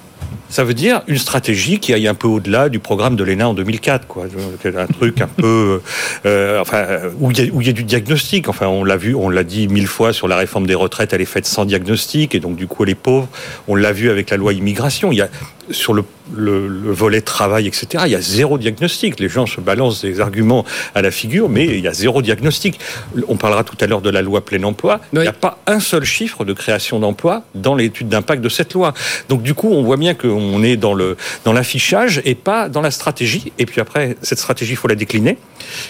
[0.52, 3.54] ça veut dire une stratégie qui aille un peu au-delà du programme de l'ENA en
[3.54, 4.26] 2004, quoi.
[4.64, 5.80] Un truc un peu,
[6.26, 6.84] euh, enfin,
[7.18, 8.48] où il y, a- y a du diagnostic.
[8.50, 11.22] Enfin, on l'a vu, on l'a dit mille fois sur la réforme des retraites, elle
[11.22, 13.28] est faite sans diagnostic, et donc du coup, les pauvres,
[13.66, 15.10] on l'a vu avec la loi immigration.
[15.10, 15.28] Il y a
[15.70, 17.86] sur le, le- le volet travail, etc.
[18.06, 19.20] Il y a zéro diagnostic.
[19.20, 22.80] Les gens se balancent des arguments à la figure, mais il y a zéro diagnostic.
[23.28, 25.00] On parlera tout à l'heure de la loi plein emploi.
[25.12, 28.74] Il n'y a pas un seul chiffre de création d'emplois dans l'étude d'impact de cette
[28.74, 28.92] loi.
[29.28, 32.80] Donc du coup, on voit bien qu'on est dans le dans l'affichage et pas dans
[32.80, 33.52] la stratégie.
[33.58, 35.38] Et puis après, cette stratégie, il faut la décliner.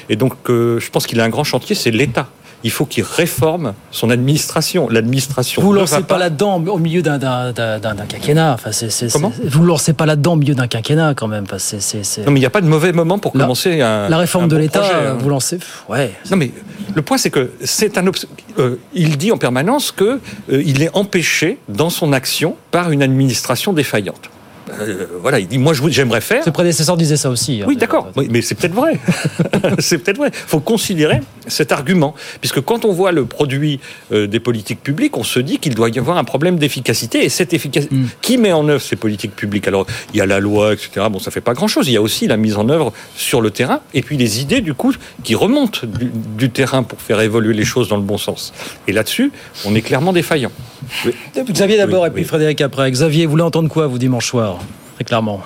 [0.09, 2.29] Et donc, euh, je pense qu'il a un grand chantier, c'est l'État.
[2.65, 4.89] Il faut qu'il réforme son administration.
[4.89, 5.63] L'administration.
[5.63, 7.19] Vous ne lancez pas là-dedans au milieu d'un-
[8.09, 8.55] quinquennat.
[8.55, 11.45] Enfin, c'est- Comment Vous ne lancez pas là-dedans au milieu d'un quinquennat quand même.
[11.51, 14.09] Non, mais il n'y a pas de mauvais moment pour La- commencer un.
[14.09, 15.17] La réforme un de bon l'État, projet, hein.
[15.19, 15.59] vous lancez.
[15.89, 16.13] Ouais.
[16.31, 16.51] Non mais
[16.95, 18.07] le point c'est que c'est un
[18.59, 20.21] euh, il dit en permanence que
[20.51, 24.31] euh, est empêché dans son action par une administration défaillante.
[24.81, 26.45] Euh, voilà, il dit moi j'aimerais faire.
[26.45, 27.61] Ses prédécesseurs disaient ça aussi.
[27.63, 27.67] hein.
[27.69, 28.99] Oui, d'accord, Oui, mais c'est peut-être vrai.
[29.79, 30.31] c'est peut-être vrai.
[30.33, 33.81] Il faut considérer cet argument, puisque quand on voit le produit
[34.13, 37.25] euh, des politiques publiques, on se dit qu'il doit y avoir un problème d'efficacité.
[37.25, 38.07] Et cette efficacité, Hmm.
[38.21, 39.67] qui met en œuvre ces politiques publiques?
[39.69, 41.07] Alors, il y a la loi, etc.
[41.11, 41.89] Bon, ça fait pas grand-chose.
[41.89, 44.61] Il y a aussi la mise en œuvre sur le terrain, et puis les idées,
[44.61, 44.93] du coup,
[45.25, 48.53] qui remontent du, du terrain pour faire évoluer les choses dans le bon sens.
[48.89, 49.33] Et là-dessus,
[49.65, 50.51] on est clairement défaillant.
[51.05, 51.13] Oui.
[51.51, 52.25] Xavier d'abord Oui, et puis.
[52.25, 52.91] Frédéric après.
[52.91, 54.52] Xavier, vous voulez entendre quoi vous dimanche soir?
[54.95, 55.41] Très clairement.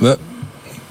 [0.00, 0.16] Bah,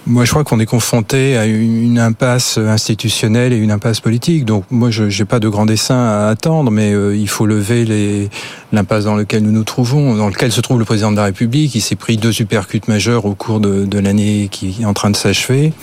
[0.05, 4.45] moi, je crois qu'on est confronté à une impasse institutionnelle et une impasse politique.
[4.45, 8.29] Donc, moi, je n'ai pas de grand dessin à attendre, mais euh, il faut lever
[8.71, 11.75] l'impasse dans laquelle nous nous trouvons, dans lequel se trouve le président de la République.
[11.75, 15.17] Il s'est pris deux supercutes majeures au cours de l'année qui est en train de
[15.17, 15.73] s'achever.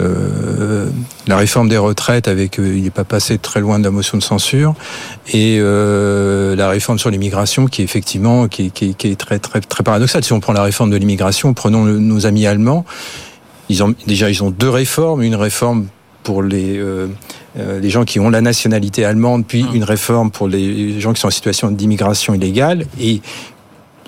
[0.00, 0.88] Euh,
[1.26, 4.18] la réforme des retraites, avec euh, il n'est pas passé très loin de la motion
[4.18, 4.74] de censure,
[5.32, 9.16] et euh, la réforme sur l'immigration, qui est effectivement qui est, qui est- qui est
[9.16, 10.22] très très très paradoxale.
[10.24, 12.84] Si on prend la réforme de l'immigration, prenons le- nos amis allemands.
[13.68, 15.86] Ils ont déjà ils ont deux réformes, une réforme
[16.22, 16.80] pour les
[17.80, 21.28] les gens qui ont la nationalité allemande, puis une réforme pour les gens qui sont
[21.28, 23.22] en situation d'immigration illégale et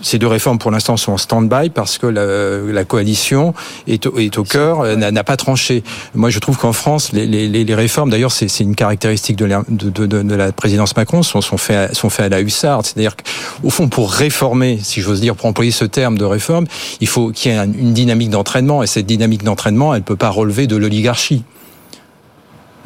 [0.02, 3.54] ces deux réformes, pour l'instant, sont en stand-by parce que la, coalition
[3.86, 5.82] est au, cœur, euh, n'a pas tranché.
[6.14, 10.06] Moi, je trouve qu'en France, les, réformes, d'ailleurs, c'est une caractéristique de la, de, de,
[10.06, 12.86] de- de la présidence Macron, sont, sont faits à, la hussarde.
[12.86, 16.66] C'est-à-dire qu'au fond, pour réformer, si j'ose dire, pour employer ce terme de réforme,
[17.00, 18.82] il faut qu'il y ait un- une dynamique d'entraînement.
[18.82, 21.44] Et cette dynamique d'entraînement, elle ne peut pas relever de l'oligarchie.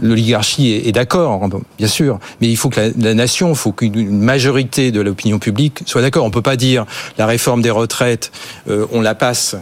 [0.03, 3.57] L'oligarchie est, est d'accord, bon, bien sûr, mais il faut que la, la nation, il
[3.57, 6.25] faut qu'une une majorité de l'opinion publique soit d'accord.
[6.25, 6.85] On peut pas dire
[7.19, 8.33] la réforme des retraites,
[8.69, 9.57] euh, on la passe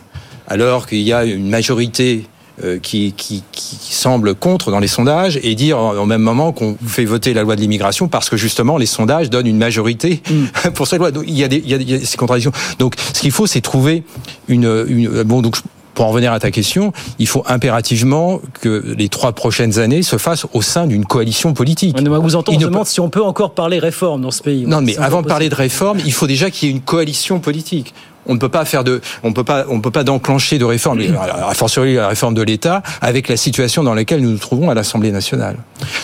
[0.49, 2.25] alors qu'il y a une majorité
[2.65, 6.77] euh, qui, qui, qui semble contre dans les sondages et dire en- même moment qu'on
[6.87, 10.23] fait voter la loi de l'immigration parce que justement les sondages donnent une majorité
[10.75, 11.11] pour cette loi.
[11.11, 12.53] Donc, il y a des, il y a, il y a ces contradictions.
[12.79, 14.03] Donc ce qu'il faut, c'est trouver
[14.49, 15.57] une, une bon donc.
[15.95, 20.19] Pour en revenir à ta question, il faut impérativement que les trois prochaines années se
[20.19, 21.97] fassent au sein d'une coalition politique.
[21.99, 24.31] On vous entend, Il on ne se demande si on peut encore parler réforme dans
[24.31, 24.67] ce pays.
[24.67, 27.41] non, mais avant de parler de réforme, il faut déjà qu'il y ait une coalition
[27.41, 27.95] politique.
[28.27, 31.01] On ne peut pas faire de, on peut pas, on peut pas d'enclencher de réforme,
[31.01, 34.75] a fortiori la réforme de l'État, avec la situation dans laquelle nous nous trouvons à
[34.75, 35.57] l'Assemblée nationale.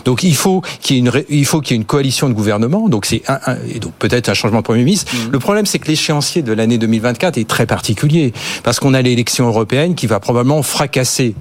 [0.05, 2.35] Donc il faut qu'il y ait une, il faut qu'il y ait une coalition de
[2.35, 2.88] gouvernement.
[2.88, 5.12] Donc c'est un, un- et donc peut-être un changement de premier ministre.
[5.31, 9.46] Le problème, c'est que l'échéancier de l'année 2024 est très particulier parce qu'on a l'élection
[9.46, 11.35] européenne qui va probablement fracasser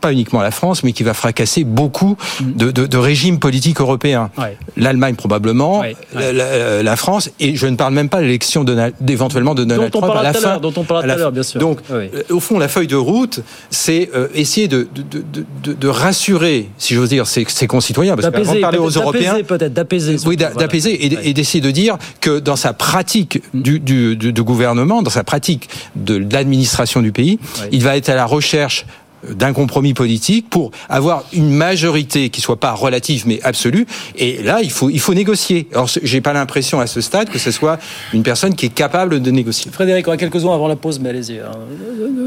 [0.00, 4.30] pas uniquement la France, mais qui va fracasser beaucoup de, de- de régimes politiques européens.
[4.38, 4.56] Ouais.
[4.76, 8.64] L'Allemagne probablement, Ouais, La, la- la France, et je ne parle même pas de l'élection
[9.00, 10.58] d'éventuellement de Donald Trump à la fin.
[10.58, 11.60] dont on la tout à l'heure, bien sûr.
[11.60, 12.08] Donc, Oui.
[12.14, 15.88] euh, au fond, la feuille de route, c'est euh, essayer de, de, de, de- de
[15.88, 20.16] rassurer, si j'ose dire, ses, ses concitoyens, parce D'apaiser, parler aux Européens, d'apaiser peut-être, d'apaiser.
[20.26, 20.54] oui, voilà.
[20.54, 25.02] d'apaiser et, et d'essayer de dire que dans sa pratique du, du, du- du gouvernement,
[25.02, 27.38] dans sa pratique de, l'administration du pays,
[27.72, 28.86] il va être à la recherche
[29.28, 34.60] d'un compromis politique pour avoir une majorité qui soit pas relative mais absolue et là
[34.62, 35.68] il faut il faut négocier.
[35.72, 37.78] Alors j'ai pas l'impression à ce stade que ce soit
[38.12, 39.70] une personne qui est capable de négocier.
[39.70, 41.38] Frédéric, on a quelques secondes avant la pause, mais allez-y.
[41.38, 41.50] hein.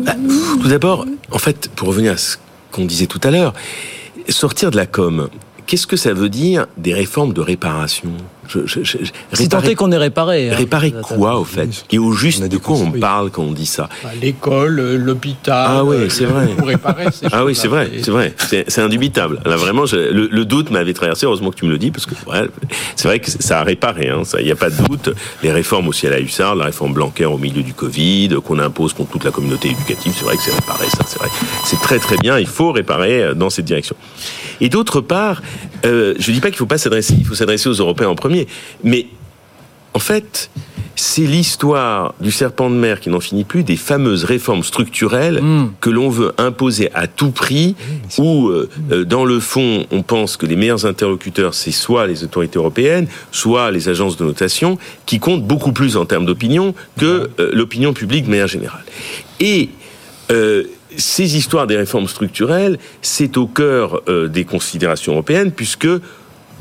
[0.06, 0.16] Bah,
[0.62, 2.38] tout d'abord, en fait, pour revenir à ce
[2.72, 3.54] qu'on disait tout à l'heure,
[4.30, 5.30] sortir de la com,
[5.66, 8.12] qu'est-ce que ça veut dire des réformes de réparation?
[8.48, 8.98] Je, je, je,
[9.34, 10.50] si tant est qu'on est réparé.
[10.50, 10.56] Hein.
[10.56, 13.90] Réparer quoi, au fait Et au juste de quoi on parle quand on dit ça
[14.04, 15.66] bah, L'école, l'hôpital.
[15.70, 16.48] Ah oui, c'est vrai.
[16.58, 18.34] Pour réparer ces ah oui, c'est vrai, c'est vrai.
[18.68, 19.40] C'est indubitable.
[19.46, 21.26] Là, vraiment, le, le, doute m'avait traversé.
[21.26, 22.48] Heureusement que tu me le dis, parce que ouais,
[22.96, 24.10] c'est vrai que ça a réparé.
[24.10, 25.10] Hein, il n'y a pas de doute.
[25.42, 28.94] Les réformes aussi à la USAR, la réforme Blanquer au milieu du Covid, qu'on impose
[28.94, 30.86] contre toute la communauté éducative, c'est vrai que c'est réparé.
[30.90, 31.30] Ça, c'est vrai.
[31.66, 32.40] C'est très très bien.
[32.40, 33.96] Il faut réparer euh, dans cette direction.
[34.62, 35.42] Et d'autre part,
[35.86, 38.33] euh, je dis pas qu'il faut pas s'adresser, il faut s'adresser aux Européens en premier,
[38.84, 39.08] mais
[39.94, 40.50] en fait,
[40.96, 45.74] c'est l'histoire du serpent de mer qui n'en finit plus, des fameuses réformes structurelles mm.
[45.80, 47.76] que l'on veut imposer à tout prix,
[48.18, 52.24] où euh, euh, dans le fond, on pense que les meilleurs interlocuteurs, c'est soit les
[52.24, 57.30] autorités européennes, soit les agences de notation, qui comptent beaucoup plus en termes d'opinion que
[57.40, 58.84] euh, l'opinion publique de manière générale.
[59.40, 59.70] Et
[60.98, 65.88] ces histoires des réformes structurelles, c'est au cœur des considérations européennes, puisque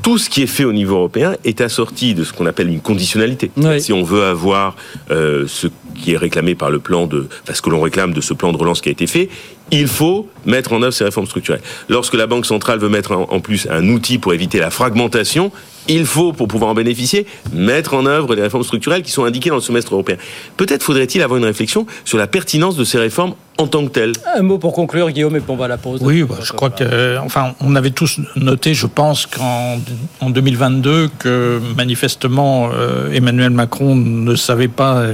[0.03, 2.81] tout ce qui est fait au niveau européen est assorti de ce qu'on appelle une
[2.81, 3.51] conditionnalité.
[3.79, 4.75] Si on veut avoir
[5.09, 8.19] euh, ce qui est réclamé par le plan de, enfin, ce que l'on réclame de
[8.19, 9.29] ce plan de relance qui a été fait,
[9.71, 11.61] il faut mettre en œuvre ces réformes structurelles.
[11.87, 15.51] Lorsque la Banque centrale veut mettre en, plus un outil pour éviter la fragmentation,
[15.87, 19.49] il faut, pour pouvoir en bénéficier, mettre en œuvre les réformes structurelles qui sont indiquées
[19.49, 20.17] dans le semestre européen.
[20.57, 24.13] Peut-être faudrait-il avoir une réflexion sur la pertinence de ces réformes en tant que telles.
[24.35, 26.01] Un mot pour conclure, Guillaume, et puis on va à la pause.
[26.03, 29.79] Oui, bah, je crois que, enfin, on avait tous noté, je pense, qu'en
[30.21, 35.05] en 2022, que manifestement euh, Emmanuel Macron ne savait pas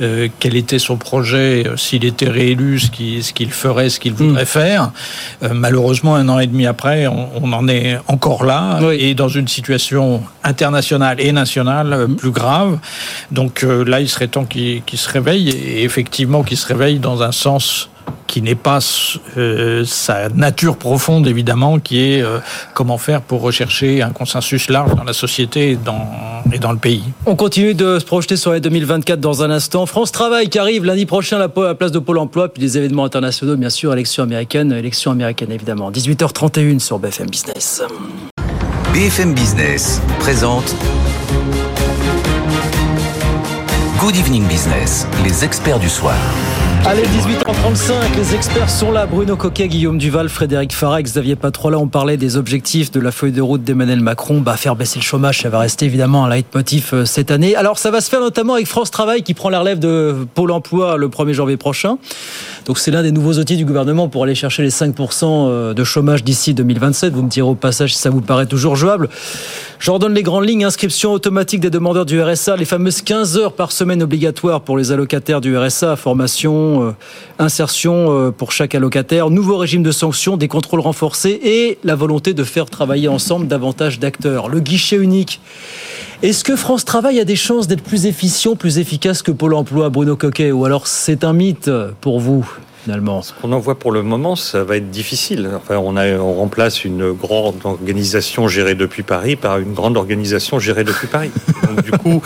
[0.00, 2.90] euh, quel était son projet, euh, s'il était réélu, ce
[3.32, 4.46] qu'il ferait, ce qu'il voudrait mm.
[4.46, 4.92] faire.
[5.42, 9.48] Euh, malheureusement, un an et demi après, on, en est encore là et dans une
[9.48, 12.16] situation internationale et nationale mm.
[12.16, 12.78] plus grave.
[13.32, 17.32] Donc là, il serait temps qu'il se réveille et effectivement qu'il se réveille dans un
[17.32, 17.87] sens
[18.28, 18.78] qui n'est pas
[19.36, 22.38] euh, sa nature profonde, évidemment, qui est euh,
[22.74, 26.06] comment faire pour rechercher un consensus large dans la société et dans,
[26.52, 27.02] et dans le pays.
[27.26, 29.86] On continue de se projeter sur les 2024 dans un instant.
[29.86, 33.04] France Travail qui arrive lundi prochain à la place de Pôle emploi, puis des événements
[33.04, 35.90] internationaux, bien sûr, élection américaine, élection américaine évidemment.
[35.90, 37.82] 18h31 sur BFM Business.
[38.92, 40.74] BFM Business présente
[43.98, 46.14] Good Evening Business, les experts du soir.
[46.86, 49.04] Allez, 18h35, les experts sont là.
[49.04, 51.78] Bruno Coquet, Guillaume Duval, Frédéric Farah, Xavier Patrola.
[51.78, 54.40] On parlait des objectifs de la feuille de route d'Emmanuel Macron.
[54.40, 57.54] Bah, faire baisser le chômage, ça va rester évidemment un leitmotiv euh, cette année.
[57.56, 60.50] Alors, ça va se faire notamment avec France Travail qui prend la relève de Pôle
[60.50, 61.98] emploi le 1er janvier prochain.
[62.64, 65.84] Donc, c'est l'un des nouveaux outils du gouvernement pour aller chercher les 5% euh, de
[65.84, 67.12] chômage d'ici 2027.
[67.12, 69.10] Vous me direz au passage si ça vous paraît toujours jouable.
[69.80, 70.64] J'ordonne les grandes lignes.
[70.64, 74.90] Inscription automatique des demandeurs du RSA, les fameuses 15 heures par semaine obligatoires pour les
[74.90, 76.90] allocataires du RSA, formation, euh,
[77.38, 82.34] insertion euh, pour chaque allocataire, nouveau régime de sanctions, des contrôles renforcés et la volonté
[82.34, 84.48] de faire travailler ensemble davantage d'acteurs.
[84.48, 85.40] Le guichet unique.
[86.22, 89.90] Est-ce que France Travail a des chances d'être plus efficient, plus efficace que Pôle Emploi,
[89.90, 92.44] Bruno Coquet Ou alors c'est un mythe pour vous?
[93.22, 95.50] Ce qu'on en voit pour le moment, ça va être difficile.
[95.54, 100.58] Enfin, on, a, on remplace une grande organisation gérée depuis Paris par une grande organisation
[100.58, 101.30] gérée depuis Paris.
[101.68, 102.22] Donc, du coup,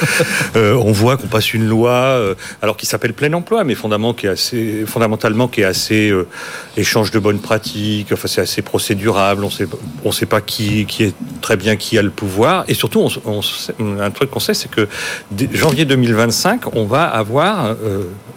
[0.55, 4.15] euh, on voit qu'on passe une loi, euh, alors qui s'appelle plein emploi, mais fondamentalement
[4.15, 6.29] qui est assez, fondamentalement qui est assez euh,
[6.77, 8.13] échange de bonnes pratiques.
[8.13, 9.45] Enfin, c'est assez procédurable.
[9.45, 9.67] On sait,
[10.05, 12.65] on sait pas qui, qui est très bien qui a le pouvoir.
[12.69, 13.41] Et surtout, on,
[14.01, 14.87] un truc qu'on sait, c'est que
[15.53, 17.75] janvier 2025, on va avoir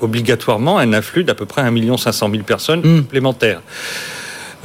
[0.02, 2.98] obligatoirement un afflux d'à peu près 1 million 500 000 personnes hmm.
[2.98, 3.62] supplémentaires.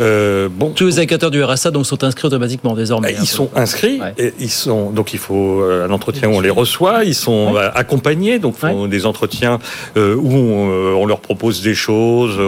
[0.00, 3.12] Euh, bon, Tous les indicateurs du RSA donc sont inscrits automatiquement désormais.
[3.12, 4.00] Bah, ils sont inscrits.
[4.18, 7.04] Et ils sont donc il faut euh, un entretien où on les reçoit.
[7.04, 9.58] Ils sont euh, accompagnés donc font des entretiens
[9.96, 12.38] où on, leur propose des choses.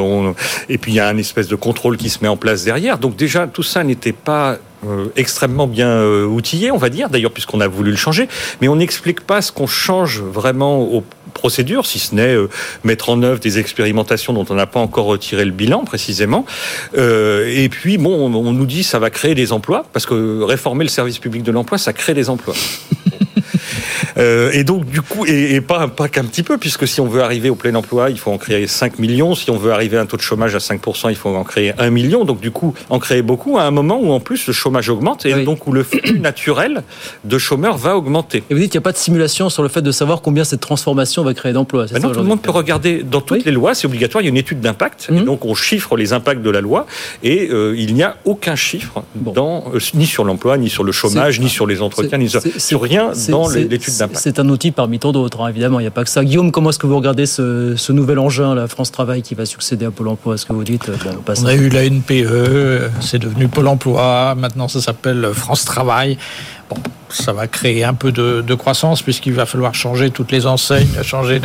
[0.69, 2.99] et puis il y a un espèce de contrôle qui se met en place derrière.
[2.99, 4.59] Donc déjà tout ça n'était pas
[5.17, 8.29] extrêmement bien outillé, on va dire, d'ailleurs, puisqu'on a voulu le changer.
[8.61, 12.49] Mais on n'explique pas ce qu'on change vraiment au procédure, si ce n'est euh,
[12.85, 16.45] mettre en œuvre des expérimentations dont on n'a pas encore retiré le bilan précisément.
[16.97, 20.85] Euh, et puis, bon, on, nous dit ça va créer des emplois, parce que réformer
[20.85, 22.55] le service public de l'emploi, ça crée des emplois.
[24.19, 27.23] Euh, et donc, du coup, et, pas, pas qu'un petit peu, puisque si on veut
[27.23, 29.35] arriver au plein emploi, il faut en créer 5 millions.
[29.35, 31.73] Si on veut arriver à un taux de chômage à 5%, il faut en créer
[31.79, 32.25] 1 million.
[32.25, 35.27] Donc, du coup, en créer beaucoup à un moment où, en plus, le chômage augmente
[35.27, 36.83] et donc où le flux naturel
[37.25, 38.43] de chômeurs va augmenter.
[38.51, 40.45] Et vous dites qu'il n'y a pas de simulation sur le fait de savoir combien
[40.45, 41.87] cette transformation va créer d'emplois.
[41.93, 44.31] Maintenant, tout le monde peut regarder dans toutes les lois, c'est obligatoire, il y a
[44.31, 45.09] une étude d'impact.
[45.11, 45.25] Mhm.
[45.25, 46.87] Donc, on chiffre les impacts de la loi
[47.23, 50.93] et euh, il n'y a aucun chiffre dans, euh, ni sur l'emploi, ni sur le
[50.93, 54.02] chômage, ni sur les entretiens, ni sur, rien dans l'étude d'impact.
[54.15, 56.25] C'est un outil parmi tant d'autres, hein, évidemment, il n'y a pas que ça.
[56.25, 59.87] Guillaume, comment est-ce que vous regardez ce, nouvel engin, la France Travail, qui va succéder
[59.87, 60.35] à Pôle emploi?
[60.35, 64.69] Est-ce que vous dites bon, On a eu la NPE, c'est devenu Pôle emploi, maintenant
[64.69, 66.19] ça s'appelle France Travail
[67.13, 71.41] ça va créer un peu de, croissance puisqu'il va falloir changer toutes les enseignes, changer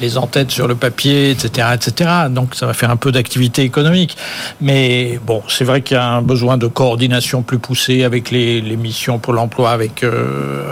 [0.00, 2.10] les entêtes sur le papier, etc., etc.
[2.30, 4.16] Donc ça va faire un peu d'activité économique.
[4.60, 8.60] Mais bon, c'est vrai qu'il y a un besoin de coordination plus poussée avec les,
[8.76, 10.62] missions pour l'emploi, avec euh,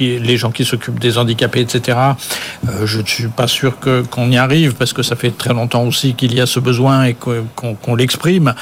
[0.00, 1.98] les gens qui s'occupent des handicapés, etc.
[2.68, 5.54] Euh, je ne suis pas sûr que qu'on y arrive parce que ça fait très
[5.54, 8.54] longtemps aussi qu'il y a ce besoin et qu'on qu'on l'exprime.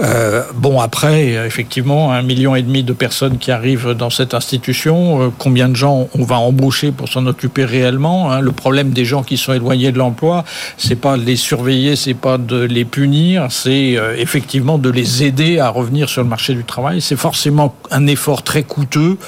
[0.00, 5.22] Euh, bon après, effectivement, un million et demi de personnes qui arrivent dans cette institution,
[5.22, 8.40] euh, combien de gens on va embaucher pour s'en occuper réellement hein.
[8.40, 10.44] Le problème des gens qui sont éloignés de l'emploi,
[10.76, 15.24] c'est pas de les surveiller, c'est pas de les punir, c'est euh, effectivement de les
[15.24, 17.00] aider à revenir sur le marché du travail.
[17.00, 19.18] C'est forcément un effort très coûteux,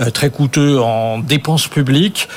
[0.00, 2.28] euh, très coûteux en dépenses publiques.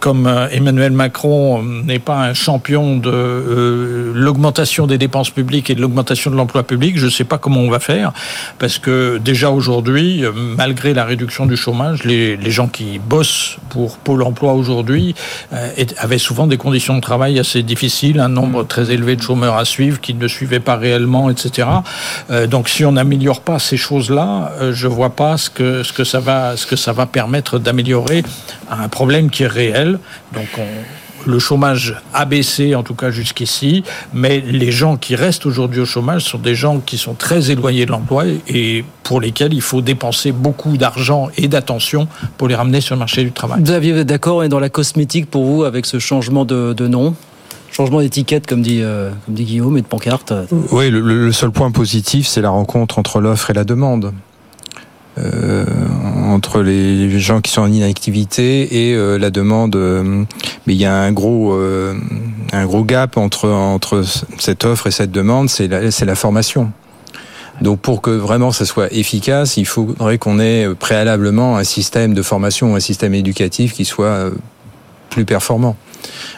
[0.00, 6.30] comme Emmanuel Macron n'est pas un champion de l'augmentation des dépenses publiques et de l'augmentation
[6.30, 8.12] de l'emploi public, je ne sais pas comment on va faire,
[8.58, 10.24] parce que déjà aujourd'hui,
[10.56, 15.14] malgré la réduction du chômage, les, les gens qui bossent pour Pôle emploi aujourd'hui
[15.52, 19.56] euh, avaient souvent des conditions de travail assez difficiles, un nombre très élevé de chômeurs
[19.56, 21.68] à suivre qui ne suivaient pas réellement, etc.
[22.30, 25.92] Euh, donc si on n'améliore pas ces choses-là, euh, je vois pas ce que, ce
[25.92, 28.24] que ça va, ce que ça va permettre d'améliorer
[28.70, 29.98] un problème qui est réel.
[30.32, 30.66] Donc on,
[31.26, 35.84] le chômage a baissé, en tout cas jusqu'ici, mais les gens qui restent aujourd'hui au
[35.84, 39.82] chômage sont des gens qui sont très éloignés de l'emploi et pour lesquels il faut
[39.82, 42.08] dépenser beaucoup d'argent et d'attention
[42.38, 43.62] pour les ramener sur le marché du travail.
[43.62, 46.86] Xavier, vous êtes d'accord, et dans la cosmétique pour vous avec ce changement de, de
[46.88, 47.14] nom?
[47.70, 50.34] Changement d'étiquette, comme dit, euh, comme dit Guillaume, et de pancarte?
[50.72, 54.12] Oui, le, le seul point positif, c'est la rencontre entre l'offre et la demande.
[55.18, 55.66] Euh,
[56.30, 59.76] entre les gens qui sont en inactivité et euh, la demande.
[59.76, 60.24] Euh,
[60.66, 61.94] mais il y a un gros, euh,
[62.52, 64.02] un gros gap entre, entre
[64.38, 66.72] cette offre et cette demande, c'est la, la formation.
[67.60, 72.22] Donc pour que vraiment ça soit efficace, il faudrait qu'on ait préalablement un système de
[72.22, 74.30] formation, un système éducatif qui soit
[75.10, 75.76] plus performant.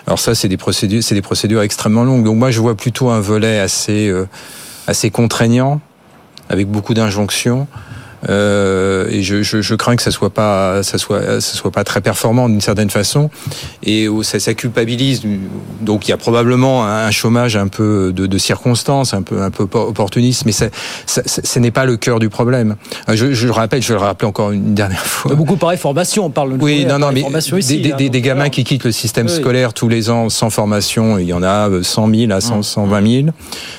[0.08, 2.24] Alors ça, c'est des procédures, c'est des procédures extrêmement longues.
[2.24, 4.12] Donc moi, je vois plutôt un volet assez,
[4.88, 5.80] assez contraignant,
[6.48, 7.68] avec beaucoup d'injonctions.
[8.28, 11.84] Euh, et je, je, je, crains que ça soit pas, ça soit, ça soit pas
[11.84, 13.30] très performant d'une certaine façon,
[13.82, 15.22] et où ça, ça culpabilise.
[15.80, 19.50] Donc il y a probablement un chômage un peu de, de circonstances, un peu, un
[19.50, 20.66] peu opportuniste, mais ça,
[21.06, 22.76] ça, ce n'est pas le cœur du problème.
[23.08, 25.34] Euh, je, je le rappelle, je le rappeler encore une dernière fois.
[25.34, 26.58] Beaucoup pareil formation, on parle.
[26.58, 29.26] De oui, non, non, mais ici, des, hein, des, des, gamins qui quittent le système
[29.26, 29.34] oui.
[29.34, 33.22] scolaire tous les ans sans formation, il y en a 100 000 à 100, 120
[33.22, 33.26] 000.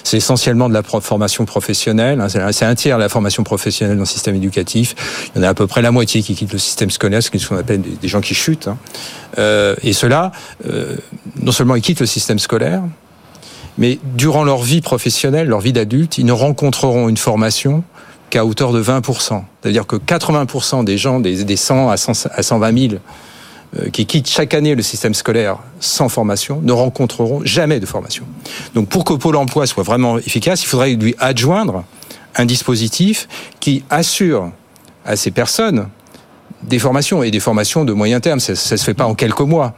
[0.04, 2.22] C'est essentiellement de la formation professionnelle.
[2.22, 4.96] Hein, c'est un tiers de la formation professionnelle dans le système éducatif.
[5.36, 7.30] Il y en a à peu près la moitié qui quittent le système scolaire, ce
[7.30, 8.68] qu'on appelle des, gens qui chutent.
[8.68, 8.78] Hein.
[9.38, 10.32] Euh, et ceux-là,
[10.68, 10.96] euh,
[11.42, 12.84] non seulement ils quittent le système scolaire,
[13.78, 17.84] mais durant leur vie professionnelle, leur vie d'adulte, ils ne rencontreront une formation
[18.30, 19.44] qu'à hauteur de 20%.
[19.62, 23.02] C'est-à-dire que 80% des gens, des, des 100 à, 100 à 120 000
[23.78, 28.24] euh, qui quittent chaque année le système scolaire sans formation ne rencontreront jamais de formation.
[28.74, 31.84] Donc pour que Pôle emploi soit vraiment efficace, il faudrait lui adjoindre
[32.36, 33.28] un dispositif
[33.60, 34.52] qui assure
[35.06, 35.88] à ces personnes
[36.64, 38.40] des formations et des formations de moyen terme.
[38.40, 39.76] Ça, ça se fait pas en quelques mois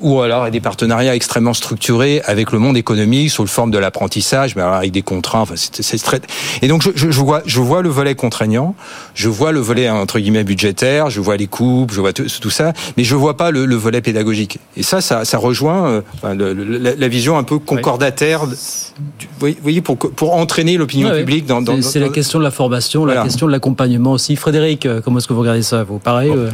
[0.00, 4.54] ou alors des partenariats extrêmement structurés avec le monde économique sous le forme de l'apprentissage,
[4.54, 5.40] mais alors avec des contrats.
[5.40, 6.20] Enfin, c'est très.
[6.62, 8.74] Et donc je, je, je, vois, je vois le volet contraignant,
[9.14, 12.50] je vois le volet entre guillemets budgétaire, je vois les coupes, je vois tout, tout
[12.50, 14.58] ça, mais je vois pas le, le, volet pédagogique.
[14.76, 18.46] Et ça, ça, ça rejoint euh, enfin, le, la, la, vision un peu concordataire.
[18.46, 21.60] Du, vous voyez, pour, pour entraîner l'opinion ouais, publique dans.
[21.60, 23.20] dans c'est la question de la formation, voilà.
[23.20, 24.36] la question de l'accompagnement aussi.
[24.36, 25.98] Frédéric, euh, comment est-ce que vous regardez ça Vous?
[25.98, 26.50] Pareil bon, euh...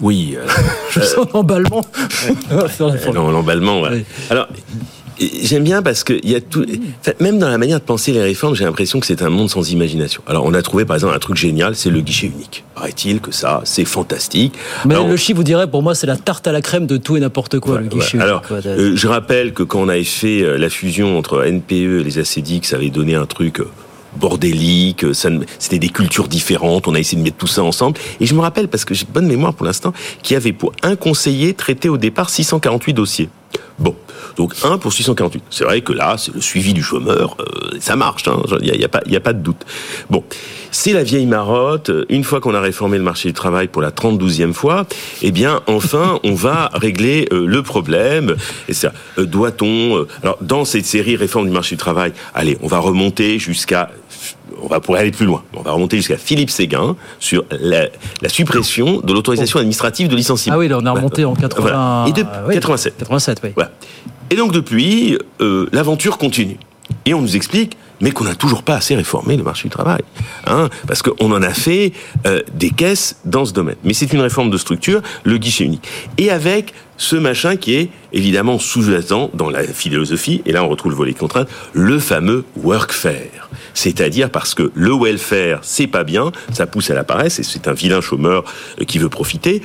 [0.00, 0.36] Oui.
[0.38, 0.46] Euh,
[0.90, 1.84] je sens l'emballement.
[3.14, 3.96] Non, l'emballement, voilà.
[4.30, 4.48] Alors,
[5.42, 6.64] J'aime bien parce que il y a tout,
[7.20, 9.70] même dans la manière de penser les réformes, j'ai l'impression que c'est un monde sans
[9.70, 10.22] imagination.
[10.26, 12.64] Alors, on a trouvé par exemple un truc génial, c'est le guichet unique.
[12.74, 14.54] Paraît-il que ça, c'est fantastique.
[14.86, 16.96] Mais Alors, le chiffre, vous direz, pour moi, c'est la tarte à la crème de
[16.96, 18.24] tout et n'importe quoi, ouais, le guichet ouais.
[18.24, 18.66] Alors, unique.
[18.66, 22.18] Euh, je rappelle que quand on avait fait euh, la fusion entre NPE et les
[22.18, 23.68] ACDIC, ça avait donné un truc euh,
[24.16, 25.04] bordélique,
[25.58, 27.98] c'était des cultures différentes, on a essayé de mettre tout ça ensemble.
[28.20, 29.92] Et je me rappelle, parce que j'ai bonne mémoire pour l'instant,
[30.22, 33.28] qu'il y avait pour un conseiller traité au départ 648 dossiers.
[33.78, 33.96] Bon,
[34.36, 35.42] donc 1 pour 648.
[35.50, 39.16] C'est vrai que là, c'est le suivi du chômeur, euh, ça marche, il hein, n'y
[39.16, 39.64] a, pas, de doute.
[40.10, 40.22] Bon,
[40.70, 41.90] c'est la vieille marotte.
[42.08, 44.86] Une fois qu'on a réformé le marché du travail pour la 32e fois,
[45.22, 48.36] eh bien, enfin, on va régler euh, le problème.
[48.68, 49.96] Et ça, euh, doit-on...
[49.96, 53.90] Euh, alors, dans cette série réforme du marché du travail, allez, on va remonter jusqu'à
[54.62, 55.42] on va pourrait aller plus loin.
[55.54, 57.88] On va remonter jusqu'à Philippe Séguin sur la,
[58.22, 60.56] la suppression de l'autorisation administrative de licenciement.
[60.56, 61.38] Ah oui, là, on a remonté voilà.
[61.38, 61.60] en 80...
[61.60, 62.04] Voilà.
[62.08, 62.98] Et de oui, 87.
[62.98, 63.50] 87, oui.
[63.54, 63.70] Voilà.
[64.30, 66.58] Et donc depuis, euh, l'aventure continue.
[67.06, 70.02] Et on nous explique mais qu'on n'a toujours pas assez réformé le marché du travail.
[70.46, 71.92] Hein, parce qu'on en a fait
[72.26, 73.76] euh, des caisses dans ce domaine.
[73.84, 75.86] Mais c'est une réforme de structure, le guichet unique.
[76.18, 80.92] Et avec ce machin qui est évidemment sous-jacent dans la philosophie, et là on retrouve
[80.92, 83.48] le volet contrainte, le fameux workfare.
[83.72, 87.68] C'est-à-dire parce que le welfare, c'est pas bien, ça pousse à la paresse, et c'est
[87.68, 88.44] un vilain chômeur
[88.80, 89.62] euh, qui veut profiter.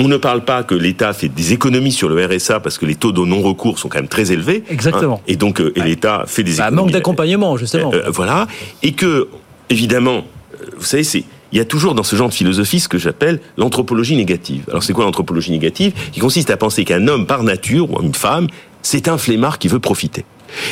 [0.00, 2.94] On ne parle pas que l'État fait des économies sur le RSA parce que les
[2.94, 4.62] taux de non-recours sont quand même très élevés.
[4.70, 5.16] Exactement.
[5.16, 5.24] Hein.
[5.26, 6.76] et donc, euh, et l'État fait des Bah, économies.
[6.76, 7.92] manque d'accompagnement, justement.
[7.92, 8.46] Euh, euh, voilà.
[8.84, 9.28] Et que,
[9.70, 10.24] évidemment,
[10.54, 11.24] euh, vous savez, c'est.
[11.50, 14.64] Il y a toujours dans ce genre de philosophie ce que j'appelle l'anthropologie négative.
[14.68, 15.94] Alors c'est quoi l'anthropologie négative?
[16.12, 18.48] Qui consiste à penser qu'un homme par nature ou une femme,
[18.82, 20.26] c'est un flemmard qui veut profiter.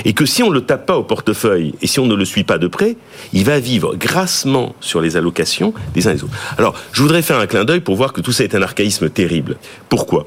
[0.05, 2.25] Et que si on ne le tape pas au portefeuille et si on ne le
[2.25, 2.97] suit pas de près,
[3.33, 6.35] il va vivre grassement sur les allocations des uns des autres.
[6.59, 9.11] Alors, je voudrais faire un clin d'œil pour voir que tout ça est un archaïsme
[9.11, 9.57] terrible.
[9.89, 10.27] Pourquoi?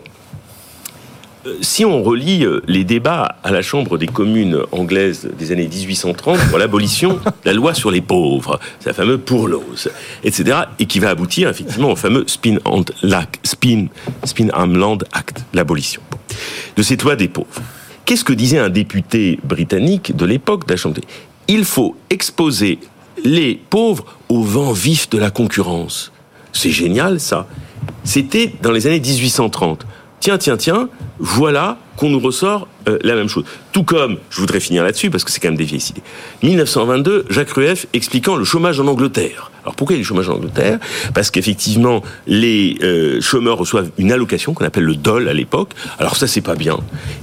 [1.47, 5.69] Euh, si on relit euh, les débats à la Chambre des communes anglaises des années
[5.69, 9.89] 1830 pour l'abolition de la loi sur les pauvres, c'est la fameuse pour l'ose,
[10.25, 13.85] etc., et qui va aboutir effectivement au fameux Spin, and Lac- Spin,
[14.25, 16.01] Spin Land Act, l'abolition
[16.75, 17.47] de cette loi des pauvres.
[18.09, 21.03] Qu'est-ce que disait un député britannique de l'époque des-
[21.47, 22.79] Il faut exposer
[23.23, 26.11] les pauvres au vent vif de la concurrence.
[26.51, 27.45] C'est génial ça.
[28.03, 29.85] C'était dans les années 1830.
[30.19, 33.45] Tiens, tiens, tiens, voilà qu'on nous ressort euh, la même chose.
[33.71, 36.01] Tout comme, je voudrais finir là-dessus parce que c'est quand même des vieilles idées.
[36.43, 39.51] 1922, Jacques Rueff expliquant le chômage en Angleterre.
[39.63, 40.79] Alors pourquoi il y a du chômage en Angleterre?
[41.13, 45.71] Parce qu'effectivement, les euh, chômeurs reçoivent une allocation qu'on appelle le DOL à l'époque.
[45.99, 46.77] Alors ça, c'est pas bien.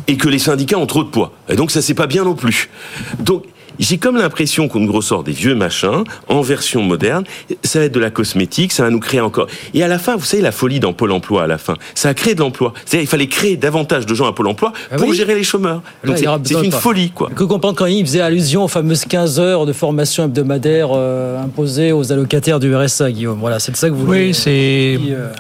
[0.09, 1.33] Et que les syndicats ont trop de poids.
[1.49, 2.71] Et donc ça, c'est pas bien non plus.
[3.19, 3.45] Donc
[3.79, 7.25] j'ai comme l'impression qu'on nous ressort des vieux machins en version moderne.
[7.65, 9.47] Ça va être de la cosmétique, ça va nous créer encore.
[9.75, 12.09] Et à la fin, vous savez, la folie dans Pôle emploi, à la fin, ça
[12.11, 12.73] a créé de l'emploi.
[12.85, 15.17] C'est-à-dire il fallait créer davantage de gens à Pôle emploi Ah pour oui.
[15.17, 15.83] gérer les chômeurs.
[16.05, 17.31] Là, Donc c'est- une folie, quoi.
[17.35, 21.93] Que comprendre quand il faisait allusion aux fameuses 15 heures de formation hebdomadaire euh, imposées
[21.93, 23.39] aux allocataires du RSA, Guillaume.
[23.39, 24.29] Voilà, c'est de ça que vous voulez.
[24.29, 24.99] Oui, c'est.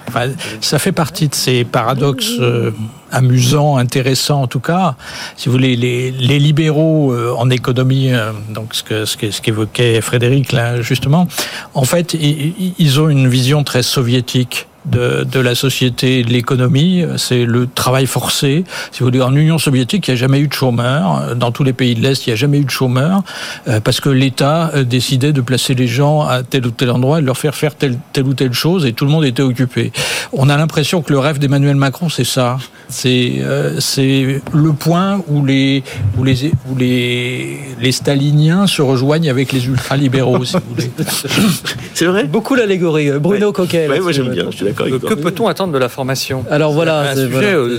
[0.09, 0.29] enfin,
[0.61, 2.71] ça fait partie de ces paradoxes euh,
[3.13, 4.95] amusants, intéressants en tout cas.
[5.37, 9.31] Si vous voulez, les, les libéraux euh, en économie, euh, donc ce que ce que-
[9.31, 11.27] ce qu'évoquait Frédéric là justement,
[11.75, 14.67] en fait, i- i- ils ont une vision très soviétique.
[14.87, 18.65] De, de la société et de l'économie, c'est le travail forcé.
[18.93, 21.35] Si vous voulez, en Union soviétique, il n'y a jamais eu de chômeurs.
[21.35, 23.23] Dans tous les pays de l'Est, il n'y a jamais eu de chômeurs
[23.67, 27.19] euh, parce que l'État euh, décidait de placer les gens à tel ou tel endroit
[27.19, 29.43] et de leur faire faire telle, telle ou telle chose et tout le monde était
[29.43, 29.91] occupé.
[30.33, 32.59] On a l'impression que le rêve d'Emmanuel Macron, c'est ça.
[32.89, 35.83] C'est euh, c'est le point où les
[36.17, 40.91] où les où les les staliniens se rejoignent avec les ultralibéraux, si vous voulez.
[41.95, 42.25] C'est vrai?
[42.25, 43.11] Beaucoup l'allégorie.
[43.11, 43.89] euh, Bruno Coquet.
[43.89, 46.73] Ouais, moi j'aime bien, je suis d'accord avec Que peut-on attendre de la formation Alors
[46.73, 47.49] voilà, c'est- voilà.
[47.49, 47.79] euh,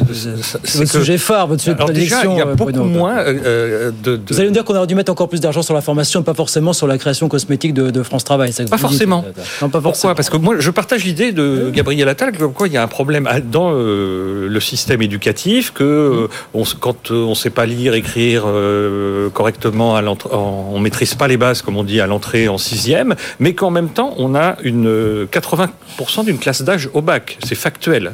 [0.63, 2.33] sujet phare, votre sujet de prédilection.
[2.35, 2.85] il y a euh, beaucoup Bruno.
[2.85, 5.61] moins euh, de, de- Vous allez me dire qu'on aurait dû mettre encore plus d'argent
[5.61, 8.51] sur la formation, et pas forcément sur la création cosmétique de, de France Travail.
[8.69, 9.25] Pas forcément.
[9.61, 10.15] Non, pas Pourquoi?
[10.15, 12.87] Parce que moi, je partage l'idée de Gabriel Attal comme quoi il y a un
[12.87, 17.93] problème dans euh, le système éducatif que euh, quand euh, on ne sait pas lire,
[17.93, 22.07] écrire euh, correctement, à l'entrée- en- on maîtrise pas les bases, comme on dit, à
[22.07, 26.86] l'entrée en sixième, mais qu'en même temps, on a une euh, 80% d'une classe d'âge
[26.93, 27.37] au bac.
[27.45, 28.13] C'est factuel.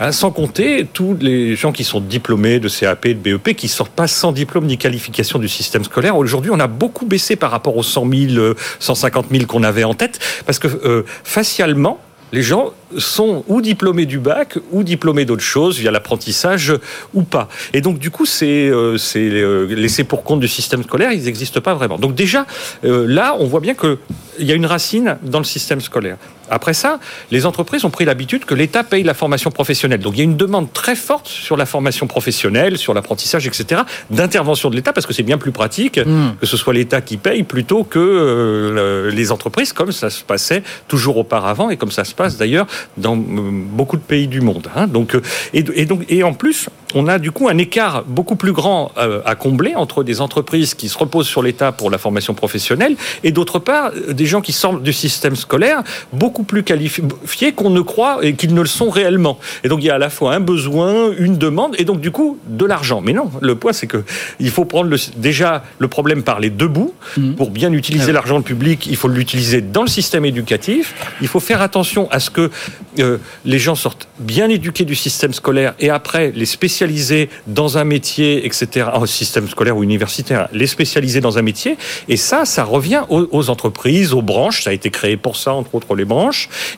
[0.00, 3.92] Hein, sans compter tous les gens qui sont diplômés de CAP, de BEP, qui sortent
[3.92, 6.16] pas sans diplôme ni qualification du système scolaire.
[6.16, 9.84] Aujourd'hui, on a beaucoup baissé par rapport aux 100 000, euh, 150 000 qu'on avait
[9.84, 12.00] en tête, parce que euh, facialement,
[12.34, 16.72] les gens sont ou diplômés du bac ou diplômés d'autres choses via l'apprentissage
[17.14, 17.48] ou pas.
[17.72, 21.60] Et donc du coup, c'est euh, euh, laissé pour compte du système scolaire, ils n'existent
[21.60, 21.96] pas vraiment.
[21.96, 22.44] Donc déjà,
[22.84, 23.98] euh, là, on voit bien que
[24.40, 26.16] il y a une racine dans le système scolaire.
[26.50, 26.98] Après ça,
[27.30, 30.00] les entreprises ont pris l'habitude que l'État paye la formation professionnelle.
[30.00, 33.82] Donc il y a une demande très forte sur la formation professionnelle, sur l'apprentissage, etc.,
[34.10, 36.00] d'intervention de l'État, parce que c'est bien plus pratique
[36.40, 40.22] que ce soit l'État qui paye plutôt que euh, le- les entreprises, comme ça se
[40.22, 42.66] passait toujours auparavant et comme ça se passe d'ailleurs
[42.96, 43.20] dans euh,
[43.50, 44.68] beaucoup de pays du monde.
[44.76, 44.86] hein.
[44.86, 45.22] Donc, euh,
[45.52, 48.92] et, et donc, et en plus, on a du coup un écart beaucoup plus grand
[49.24, 53.32] à combler entre des entreprises qui se reposent sur l'État pour la formation professionnelle et
[53.32, 55.82] d'autre part des gens qui sortent du système scolaire
[56.12, 59.38] beaucoup plus qualifiés qu'on ne croit et qu'ils ne le sont réellement.
[59.62, 62.10] Et donc il y a à la fois un besoin, une demande et donc du
[62.10, 63.00] coup de l'argent.
[63.00, 64.04] Mais non, le point c'est que
[64.40, 66.94] il faut prendre le, déjà le problème par les deux bouts.
[67.36, 70.94] Pour bien utiliser l'argent public, il faut l'utiliser dans le système éducatif.
[71.20, 72.50] Il faut faire attention à ce que
[72.98, 77.84] euh, les gens sortent bien éduqués du système scolaire et après les spécialiser dans un
[77.84, 78.88] métier, etc.
[78.92, 81.76] En système scolaire ou universitaire, les spécialiser dans un métier.
[82.08, 84.64] Et ça, ça revient aux, aux entreprises, aux branches.
[84.64, 86.23] Ça a été créé pour ça, entre autres les branches.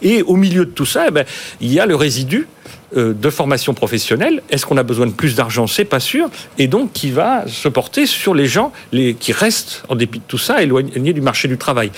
[0.03, 1.24] Et au milieu de tout ça, eh ben,
[1.61, 2.47] il y a le résidu
[2.95, 4.43] de formation professionnelle.
[4.51, 5.66] Est-ce qu'on a besoin de plus d'argent?
[5.66, 6.28] C'est pas sûr.
[6.59, 10.24] Et donc, qui va se porter sur les gens les, qui restent, en dépit de
[10.26, 11.91] tout ça, éloignés du marché du travail.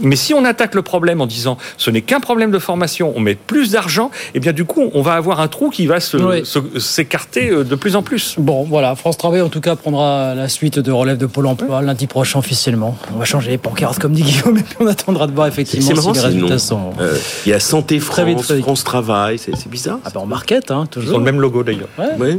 [0.00, 3.20] Mais si on attaque le problème en disant ce n'est qu'un problème de formation, on
[3.20, 5.98] met plus d'argent, et eh bien du coup, on va avoir un trou qui va
[6.00, 8.34] s'écarter euh, de plus en plus.
[8.38, 11.82] Bon, voilà, France Travail en tout cas prendra la suite de relève de Pôle emploi
[11.82, 12.96] lundi prochain officiellement.
[13.14, 16.12] On va changer les pancartes comme dit Guillaume, et puis on attendra de voir effectivement
[16.12, 16.92] si les résultats sont.
[17.00, 17.16] Euh,
[17.46, 19.98] il y a Santé France, France Travail, c'est bizarre.
[20.04, 21.10] Ah ben, market, hein, toujours.
[21.12, 21.88] Ils ont le même logo d'ailleurs.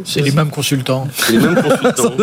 [0.05, 1.07] c'est les mêmes consultants.
[1.13, 2.15] C'est les mêmes consultants.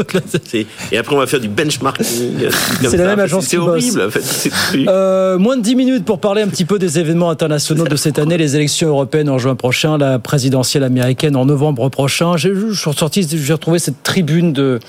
[0.91, 2.07] et après, on va faire du benchmarking.
[2.83, 3.47] C'est la même agence.
[3.47, 4.51] C'est horrible, en fait.
[4.89, 8.19] Euh, moins de 10 minutes pour parler un petit peu des événements internationaux de cette
[8.19, 12.37] année, les élections européennes en juin prochain, la présidentielle américaine en novembre prochain.
[12.37, 14.81] J'ai sorti, j'ai retrouvé cette tribune de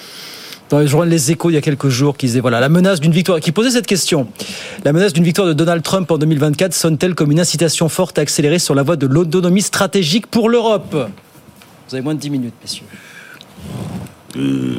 [0.70, 2.99] dans les journaux Les Échos il y a quelques jours qui disait voilà la menace
[2.99, 4.28] d'une victoire qui posait cette question.
[4.86, 8.22] La menace d'une victoire de Donald Trump en 2024 sonne-t-elle comme une incitation forte à
[8.22, 10.95] accélérer sur la voie de l'autonomie stratégique pour l'Europe?
[11.89, 12.86] Vous avez moins de 10 minutes, messieurs.
[14.38, 14.76] Euh...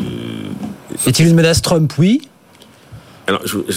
[1.07, 1.93] Est-il une menace Trump?
[1.99, 2.23] Oui.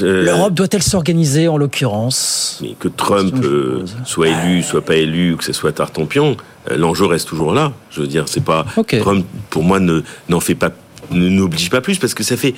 [0.02, 2.60] L'Europe doit-elle s'organiser en l'occurrence?
[2.62, 6.38] Mais que Trump euh, soit élu, soit pas élu, ou que ce soit Tartampion,
[6.72, 7.72] euh, l'enjeu reste toujours là.
[7.92, 8.66] Je veux dire, c'est pas
[9.00, 10.72] Trump pour moi ne n'en fait pas,
[11.12, 12.54] n'oblige pas plus parce que ça fait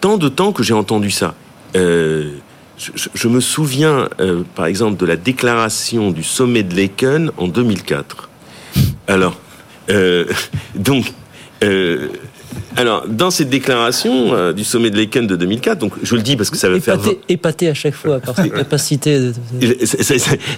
[0.00, 1.34] tant de temps que j'ai entendu ça.
[1.76, 2.32] Euh,
[3.14, 4.08] je, me souviens,
[4.54, 8.28] par exemple, de la déclaration du sommet de Laeken en 2004.
[9.08, 9.36] Alors,
[9.90, 10.26] euh,
[10.74, 11.12] donc,
[11.64, 12.08] euh,
[12.76, 16.36] alors, dans cette déclaration euh, du sommet de l'Eken de 2004, donc je le dis
[16.36, 16.98] parce que ça va faire...
[17.28, 19.18] Épaté à chaque fois par cette capacité.
[19.18, 19.32] De...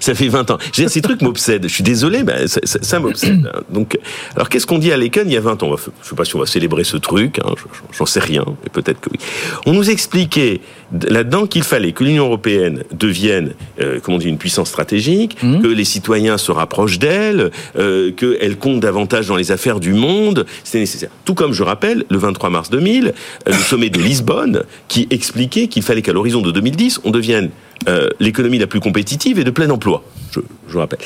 [0.00, 0.58] Ça, fait 20 ans.
[0.72, 1.66] Ces trucs m'obsèdent.
[1.66, 3.50] Je suis désolé, mais ça, m'obsède.
[3.70, 3.98] Donc,
[4.34, 5.76] alors qu'est-ce qu'on dit à l'Eken il y a 20 ans?
[5.76, 7.54] Je ne sais pas si on va célébrer ce truc, hein,
[7.96, 9.18] j'en sais rien, mais peut-être que oui.
[9.66, 10.60] On nous expliquait
[11.08, 15.62] là-dedans qu'il fallait que l'Union européenne devienne, euh, comment on dit, une puissance stratégique, mmh.
[15.62, 20.46] que les citoyens se rapprochent d'elle, euh, qu'elle compte davantage dans les affaires du monde.
[20.64, 21.10] C'était nécessaire.
[21.24, 23.12] Tout comme je rappelle le 23 mars 2000, euh,
[23.46, 27.50] le sommet de Lisbonne, qui expliquait qu'il fallait qu'à l'horizon de 2010, on devienne
[27.88, 30.02] euh, l'économie la plus compétitive et de plein emploi.
[30.32, 30.98] Je, je rappelle.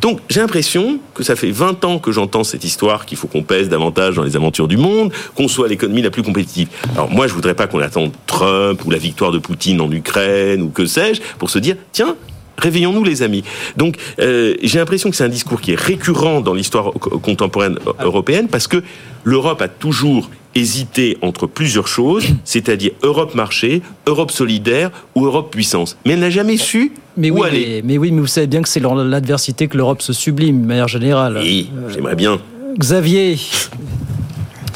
[0.00, 3.42] Donc j'ai l'impression que ça fait 20 ans que j'entends cette histoire qu'il faut qu'on
[3.42, 6.68] pèse davantage dans les aventures du monde, qu'on soit l'économie la plus compétitive.
[6.94, 10.62] Alors moi je voudrais pas qu'on attende Trump ou la victoire de Poutine en Ukraine
[10.62, 12.16] ou que sais-je pour se dire tiens
[12.58, 13.42] Réveillons-nous les amis.
[13.76, 18.48] Donc euh, j'ai l'impression que c'est un discours qui est récurrent dans l'histoire contemporaine européenne
[18.48, 18.82] parce que
[19.24, 25.96] l'Europe a toujours hésité entre plusieurs choses, c'est-à-dire Europe marché, Europe solidaire ou Europe puissance.
[26.04, 27.82] Mais elle n'a jamais su mais où oui, aller.
[27.84, 30.66] Mais, oui, mais vous savez bien que c'est dans l'adversité que l'Europe se sublime, de
[30.66, 31.38] manière générale.
[31.40, 32.40] Oui, j'aimerais bien.
[32.78, 33.36] Xavier,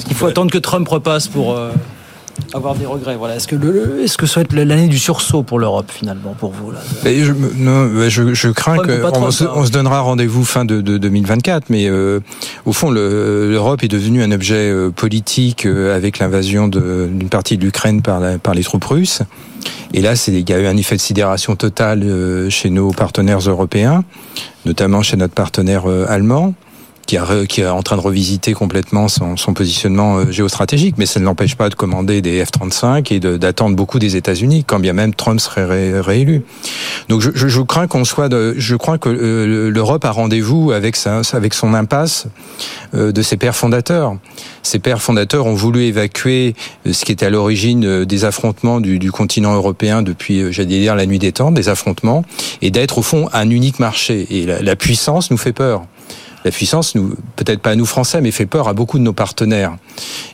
[0.08, 1.56] il faut attendre que Trump repasse pour...
[1.56, 1.70] Euh,
[2.52, 3.16] avoir des regrets.
[3.16, 3.36] Voilà.
[3.36, 6.52] Est-ce que, le, est-ce que ça va être l'année du sursaut pour l'Europe finalement pour
[6.52, 6.80] vous là?
[7.04, 10.98] Je, non, je, je crains qu'on on, se, on se donnera rendez-vous fin de, de
[10.98, 12.20] 2024, mais euh,
[12.64, 17.64] au fond l'Europe est devenue un objet euh, politique euh, avec l'invasion d'une partie de
[17.64, 19.22] l'Ukraine par, la, par les troupes russes.
[19.92, 22.04] Et là, il y a eu un effet de sidération totale
[22.50, 24.02] chez nos partenaires européens,
[24.66, 26.54] notamment chez notre partenaire allemand
[27.06, 31.06] qui, a, qui est en train de revisiter complètement son, son positionnement euh, géostratégique, mais
[31.06, 34.92] ça ne l'empêche pas de commander des F-35 et d'attendre beaucoup des États-Unis, quand bien
[34.92, 36.42] même Trump serait réélu.
[37.08, 40.72] Donc je, je, je crains qu'on soit, de, je crois que euh, l'Europe a rendez-vous
[40.72, 42.26] avec sa, avec son impasse
[42.94, 44.16] euh, de ses pères fondateurs.
[44.62, 46.54] Ces pères fondateurs ont voulu évacuer
[46.90, 51.04] ce qui était à l'origine des affrontements du, du, continent européen depuis, j'allais dire, la
[51.04, 52.24] nuit des temps, des affrontements,
[52.62, 54.26] et d'être au fond un unique marché.
[54.30, 55.84] Et la, la puissance nous fait peur
[56.44, 56.94] la puissance,
[57.36, 59.76] peut-être pas à nous Français, mais fait peur à beaucoup de nos partenaires.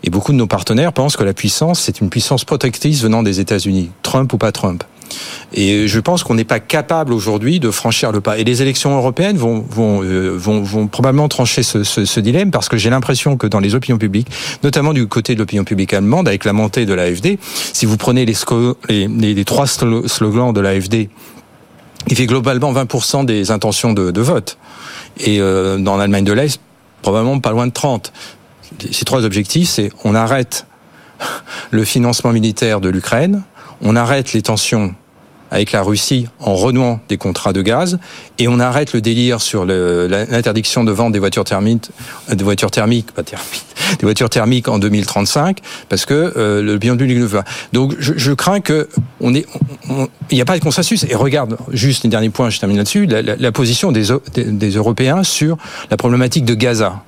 [0.02, 3.40] Et beaucoup de nos partenaires pensent que la puissance, c'est une puissance protectrice venant des
[3.40, 4.82] États-Unis, Trump ou pas Trump.
[5.52, 8.38] Et je pense qu'on n'est pas capable aujourd'hui de franchir le pas.
[8.38, 12.50] Et les élections européennes vont, vont, euh, vont, vont probablement trancher ce, ce, ce dilemme
[12.50, 14.28] parce que j'ai l'impression que dans les opinions publiques,
[14.62, 18.24] notamment du côté de l'opinion publique allemande, avec la montée de l'AFD, si vous prenez
[18.24, 21.08] les, les trois slogans de l'AFD,
[22.08, 24.56] il fait globalement 20% des intentions de, de vote.
[25.18, 26.60] Et euh, dans l'Allemagne de l'Est,
[27.02, 28.12] probablement pas loin de 30.
[28.92, 30.66] Ces trois objectifs, c'est on arrête
[31.70, 33.42] le financement militaire de l'Ukraine,
[33.82, 34.94] on arrête les tensions
[35.50, 37.98] avec la Russie en renouant des contrats de gaz
[38.38, 41.90] et on arrête le délire sur l'interdiction de vente des voitures thermiques,
[42.32, 43.66] des voitures thermiques, pas thermiques,
[43.98, 47.40] des voitures thermiques en 2035 parce que euh, le bien le veut.
[47.72, 48.88] Donc je, je crains que
[49.20, 49.46] on est,
[50.30, 51.04] il n'y a pas de consensus.
[51.08, 54.70] Et regarde juste les derniers points, je termine là-dessus, la, la, la, position des, des
[54.70, 55.56] Européens sur
[55.90, 57.02] la problématique de Gaza.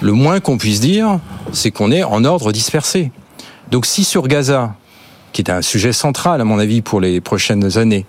[0.00, 1.20] Le moins qu'on puisse dire,
[1.52, 3.12] c'est qu'on est en ordre dispersé.
[3.70, 4.74] Donc si sur Gaza
[5.36, 8.06] qui est un sujet central à mon avis pour les prochaines années.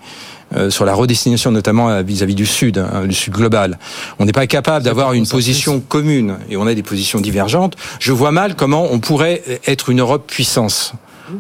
[0.56, 3.78] Euh, sur la redestination notamment vis-à-vis du Sud, hein, du Sud global.
[4.18, 7.76] On n'est pas capable d'avoir une position commune et on a des positions divergentes.
[8.00, 10.94] Je vois mal comment on pourrait être une Europe puissance.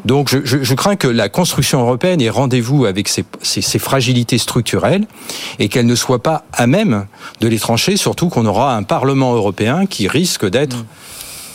[0.04, 3.80] Donc je, je, je crains que la construction européenne ait rendez-vous avec ses, ses, ses,
[3.80, 5.08] fragilités structurelles
[5.60, 7.06] et qu'elle ne soit pas à même
[7.40, 10.84] de les trancher, surtout qu'on aura un Parlement européen qui risque d'être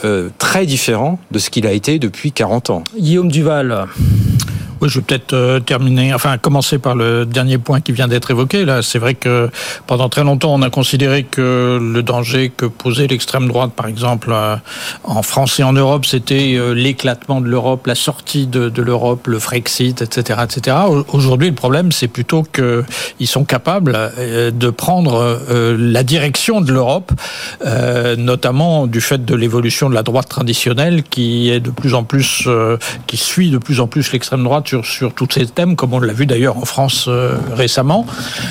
[0.04, 2.84] euh, très différent de ce qu'il a été depuis 40 ans.
[2.98, 3.86] Guillaume Duval.
[4.82, 8.32] Oui, je vais peut-être euh, terminer, enfin commencer par le dernier point qui vient d'être
[8.32, 8.64] évoqué.
[8.64, 9.48] Là, c'est vrai que
[9.86, 14.30] pendant très longtemps, on a considéré que le danger que posait l'extrême droite, par exemple,
[14.32, 14.56] euh,
[15.04, 19.38] en France et en Europe, c'était euh, l'éclatement de l'Europe, la sortie de, l'Europe, le
[19.38, 20.76] Frexit, etc., etc.
[21.12, 25.38] Aujourd'hui, le problème, c'est plutôt qu'ils sont capables de prendre
[25.78, 27.12] la direction de l'Europe,
[28.18, 32.48] notamment du fait de l'évolution de la droite traditionnelle, qui est de plus en plus,
[33.06, 36.12] qui suit de plus en plus l'extrême droite sur, tous ces thèmes, comme on l'a
[36.12, 38.06] vu d'ailleurs en France euh, récemment.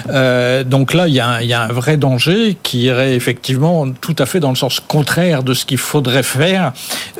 [0.09, 4.39] Euh, donc là, il y, a un, vrai danger qui irait effectivement tout à fait
[4.39, 6.73] dans le sens contraire de ce qu'il faudrait faire,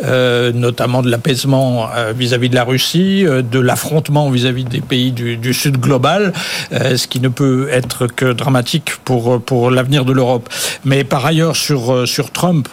[0.04, 5.54] euh, notamment de l'apaisement vis-à-vis de la Russie, de l'affrontement vis-à-vis des pays du, du
[5.54, 6.34] Sud global,
[6.72, 10.49] ce qui ne peut être que dramatique pour, pour l'avenir de l'Europe.
[10.86, 12.68] Mais par ailleurs, sur, sur Trump,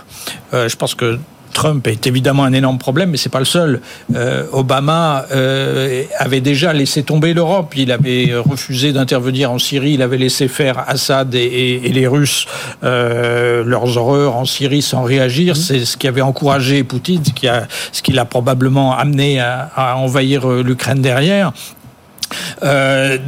[0.53, 1.19] je pense que
[1.53, 3.81] Trump est évidemment un énorme problème, mais c'est pas le seul.
[4.15, 7.75] Euh, Obama euh, avait déjà laissé tomber l'Europe.
[7.77, 9.93] Il avait refusé d'intervenir en Syrie.
[9.95, 12.47] Il avait laissé faire Assad et, et, et les Russes
[12.85, 15.55] euh, leurs horreurs en Syrie sans réagir.
[15.55, 15.57] Mmh.
[15.57, 19.71] C'est ce qui avait encouragé Poutine, ce qui a, ce qui l'a probablement amené à,
[19.75, 21.53] à envahir l'Ukraine derrière.
[22.63, 23.19] Euh,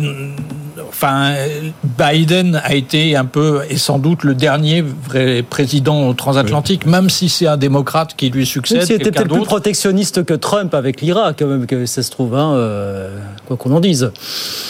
[0.91, 1.35] enfin,
[1.99, 6.91] Biden a été un peu et sans doute le dernier vrai président transatlantique, oui.
[6.91, 8.85] même si c'est un démocrate qui lui succède.
[8.89, 12.35] Il était peut-être plus protectionniste que Trump avec l'Irak, quand même, que ça se trouve,
[12.35, 14.11] hein, euh, quoi qu'on en dise.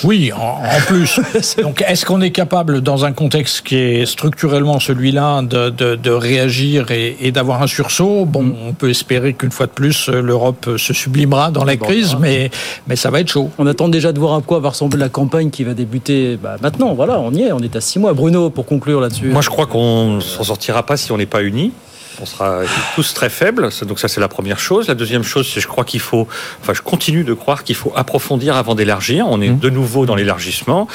[0.05, 1.21] Oui, en, en plus.
[1.63, 6.11] Donc, est-ce qu'on est capable, dans un contexte qui est structurellement celui-là, de, de, de,
[6.11, 8.25] réagir et, et d'avoir un sursaut?
[8.25, 8.55] Bon, mm.
[8.69, 12.51] on peut espérer qu'une fois de plus, l'Europe se sublimera dans la bon, crise, mais,
[12.87, 13.51] mais ça va être chaud.
[13.59, 16.10] On attend déjà de voir à quoi va ressembler la campagne qui va débuter
[16.41, 16.95] bah, maintenant.
[16.95, 18.13] Voilà, on y est, on est à six mois.
[18.13, 19.29] Bruno, pour conclure là-dessus.
[19.29, 21.73] Moi, je crois qu'on s'en sortira pas si on n'est pas unis
[22.21, 22.63] on sera
[22.95, 23.71] tous très faibles.
[23.83, 24.89] Donc ça, c'est la première chose.
[24.89, 26.29] La deuxième chose, c'est je crois qu'il faut,
[26.61, 29.27] enfin, je continue de croire qu'il faut approfondir avant d'élargir.
[29.29, 29.59] On est mmh.
[29.59, 30.89] de nouveau dans l'élargissement.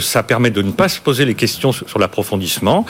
[0.00, 2.86] Ça permet de ne pas se poser les questions sur l'approfondissement.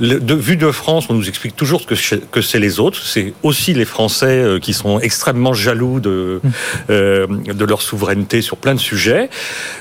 [0.00, 3.02] De vue de France, on nous explique toujours ce que c'est les autres.
[3.04, 6.40] C'est aussi les Français euh, qui sont extrêmement jaloux de,
[6.88, 9.28] euh, de leur souveraineté sur plein de sujets.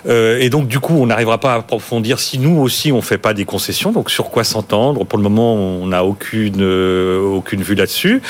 [0.07, 3.17] Euh, et donc, du coup, on n'arrivera pas à approfondir si nous aussi on fait
[3.17, 3.91] pas des concessions.
[3.93, 5.05] Donc, sur quoi s'entendre?
[5.05, 6.61] Pour le moment, on n'a aucune
[7.29, 8.21] aucune vue là-dessus.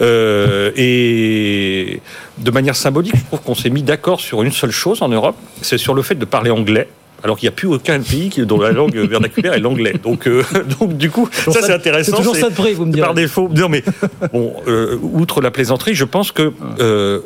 [0.00, 2.00] Euh, et
[2.38, 5.36] de manière symbolique, je trouve qu'on s'est mis d'accord sur une seule chose en Europe,
[5.62, 6.88] c'est sur le fait de parler anglais
[7.24, 9.94] alors qu'il n'y a plus aucun pays dont la langue vernaculaire est l'anglais.
[10.00, 10.44] Donc, euh,
[10.78, 12.12] donc du coup, ça, ça c'est intéressant.
[12.12, 13.06] C'est toujours ça de près, vous me direz.
[13.06, 13.48] Par défaut.
[13.50, 13.82] Non, mais
[14.30, 17.20] bon, euh, outre la plaisanterie, je pense que euh,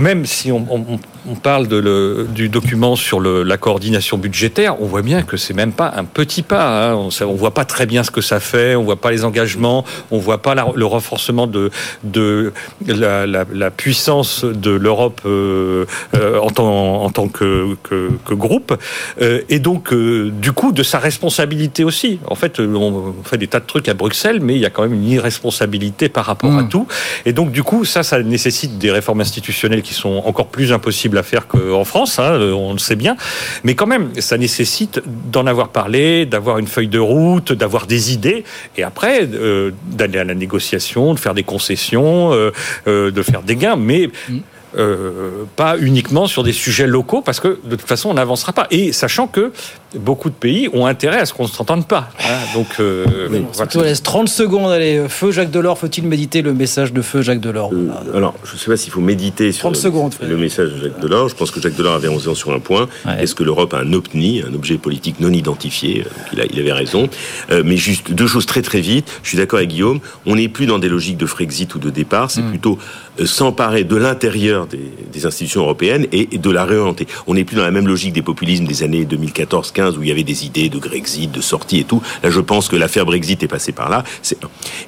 [0.00, 0.98] même si on, on,
[1.28, 5.36] on parle de le, du document sur le, la coordination budgétaire, on voit bien que
[5.36, 6.90] c'est même pas un petit pas.
[6.90, 6.94] Hein.
[6.94, 9.84] On, ne voit pas très bien ce que ça fait, on voit pas les engagements,
[10.10, 11.70] on voit pas la, le renforcement de,
[12.04, 12.52] de
[12.86, 18.34] la, la, la puissance de l'Europe euh, euh, en, tant, en tant que, que, que
[18.34, 18.76] groupe,
[19.20, 22.18] euh, et donc du coup de sa responsabilité aussi.
[22.26, 24.82] En fait, on fait des tas de trucs à Bruxelles, mais il y a quand
[24.82, 26.58] même une irresponsabilité par rapport mmh.
[26.58, 26.86] à tout.
[27.26, 31.11] Et donc du coup, ça, ça nécessite des réformes institutionnelles qui sont encore plus impossibles
[31.18, 33.16] à faire qu'en France, hein, on le sait bien.
[33.64, 35.00] Mais quand même, ça nécessite
[35.30, 38.44] d'en avoir parlé, d'avoir une feuille de route, d'avoir des idées,
[38.76, 42.50] et après euh, d'aller à la négociation, de faire des concessions, euh,
[42.86, 43.76] euh, de faire des gains.
[43.76, 44.38] Mais mmh.
[44.76, 48.66] Euh, pas uniquement sur des sujets locaux, parce que de toute façon, on n'avancera pas.
[48.70, 49.52] Et sachant que
[49.98, 52.08] beaucoup de pays ont intérêt à ce qu'on ne s'entende pas.
[52.20, 53.84] Hein, donc, euh, oui, voilà.
[53.84, 54.70] Laisse 30 secondes.
[54.70, 58.54] Allez, Feu Jacques Delors, faut-il méditer le message de Feu Jacques Delors euh, Alors, je
[58.54, 61.28] ne sais pas s'il faut méditer sur secondes, le, le message de Jacques Delors.
[61.28, 62.88] Je pense que Jacques Delors avait raison sur un point.
[63.04, 63.22] Ouais.
[63.22, 65.62] Est-ce que l'Europe a un OPNI, un objet politique non identifié
[66.02, 67.08] donc il, a, il avait raison.
[67.50, 69.20] Euh, mais juste deux choses très très vite.
[69.22, 70.00] Je suis d'accord avec Guillaume.
[70.26, 72.30] On n'est plus dans des logiques de Frexit ou de départ.
[72.30, 72.50] C'est mmh.
[72.50, 72.78] plutôt
[73.24, 77.06] s'emparer de l'intérieur des, institutions européennes et, de la réorienter.
[77.26, 80.12] On n'est plus dans la même logique des populismes des années 2014-15 où il y
[80.12, 82.02] avait des idées de Grexit, de sortie et tout.
[82.22, 84.04] Là, je pense que l'affaire Brexit est passée par là.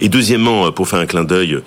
[0.00, 1.60] Et deuxièmement, pour faire un clin d'œil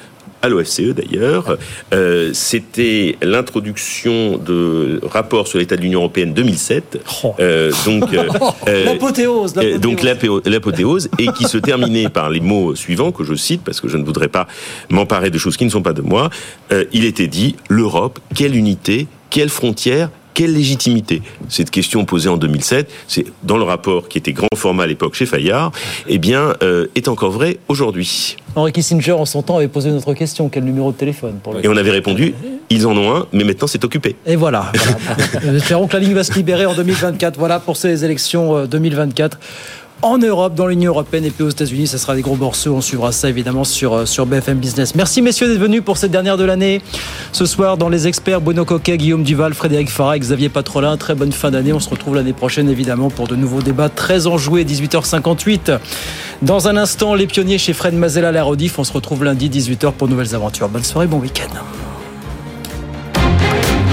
[0.48, 1.58] à l'OFCE d'ailleurs,
[1.93, 7.00] euh, c'était l'introduction de rapport sur l'état de l'Union européenne 2007.
[7.24, 7.36] Oh.
[7.39, 8.28] Euh, donc euh,
[8.86, 13.82] l'apothéose, donc l'apothéose et qui se terminait par les mots suivants que je cite parce
[13.82, 14.48] que je ne voudrais pas
[14.89, 16.30] m'emparer de choses qui ne sont pas de moi.
[16.91, 21.23] il était dit l'Europe, quelle unité quelle frontière quelle légitimité?
[21.49, 25.15] Cette question posée en 2007, c'est dans le rapport qui était grand format à l'époque
[25.15, 25.71] chez Fayard,
[26.07, 28.38] eh bien, euh, est encore vrai aujourd'hui.
[28.55, 30.47] Henri Kissinger, en son temps, avait posé une autre question.
[30.49, 32.35] Quel numéro de téléphone pour Et on avait répondu,
[32.69, 34.15] ils en ont un, mais maintenant c'est occupé.
[34.27, 34.71] Et voilà.
[35.41, 35.53] voilà.
[35.57, 37.39] Espérons que la ligne va se libérer en 2024.
[37.39, 39.39] Voilà pour ces élections 2024
[40.02, 41.88] en Europe, dans l'Union européenne et puis aux États-Unis.
[41.88, 42.74] Ça sera des gros morceaux.
[42.76, 44.95] On suivra ça évidemment sur, euh, BFM Business.
[44.95, 46.82] Merci messieurs d'être venus pour cette dernière de l'année.
[47.32, 50.98] Ce soir, dans les experts, Bruno Coquet, Guillaume Duval, Frédéric Farah, Xavier Patrolin.
[50.98, 51.74] Très bonne fin d'année.
[51.74, 54.66] On se retrouve l'année prochaine évidemment pour de nouveaux débats très enjoués.
[54.66, 55.80] 18h58.
[56.41, 58.78] Dans un instant, les pionniers chez Fred Mazella, la Rodif.
[58.80, 60.70] On se retrouve lundi 18h pour nouvelles aventures.
[60.70, 61.54] Bonne soirée, bon week-end.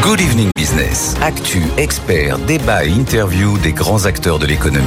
[0.03, 1.17] Good Evening Business.
[1.23, 4.85] Actu, experts, débat interview des grands acteurs de l'économie.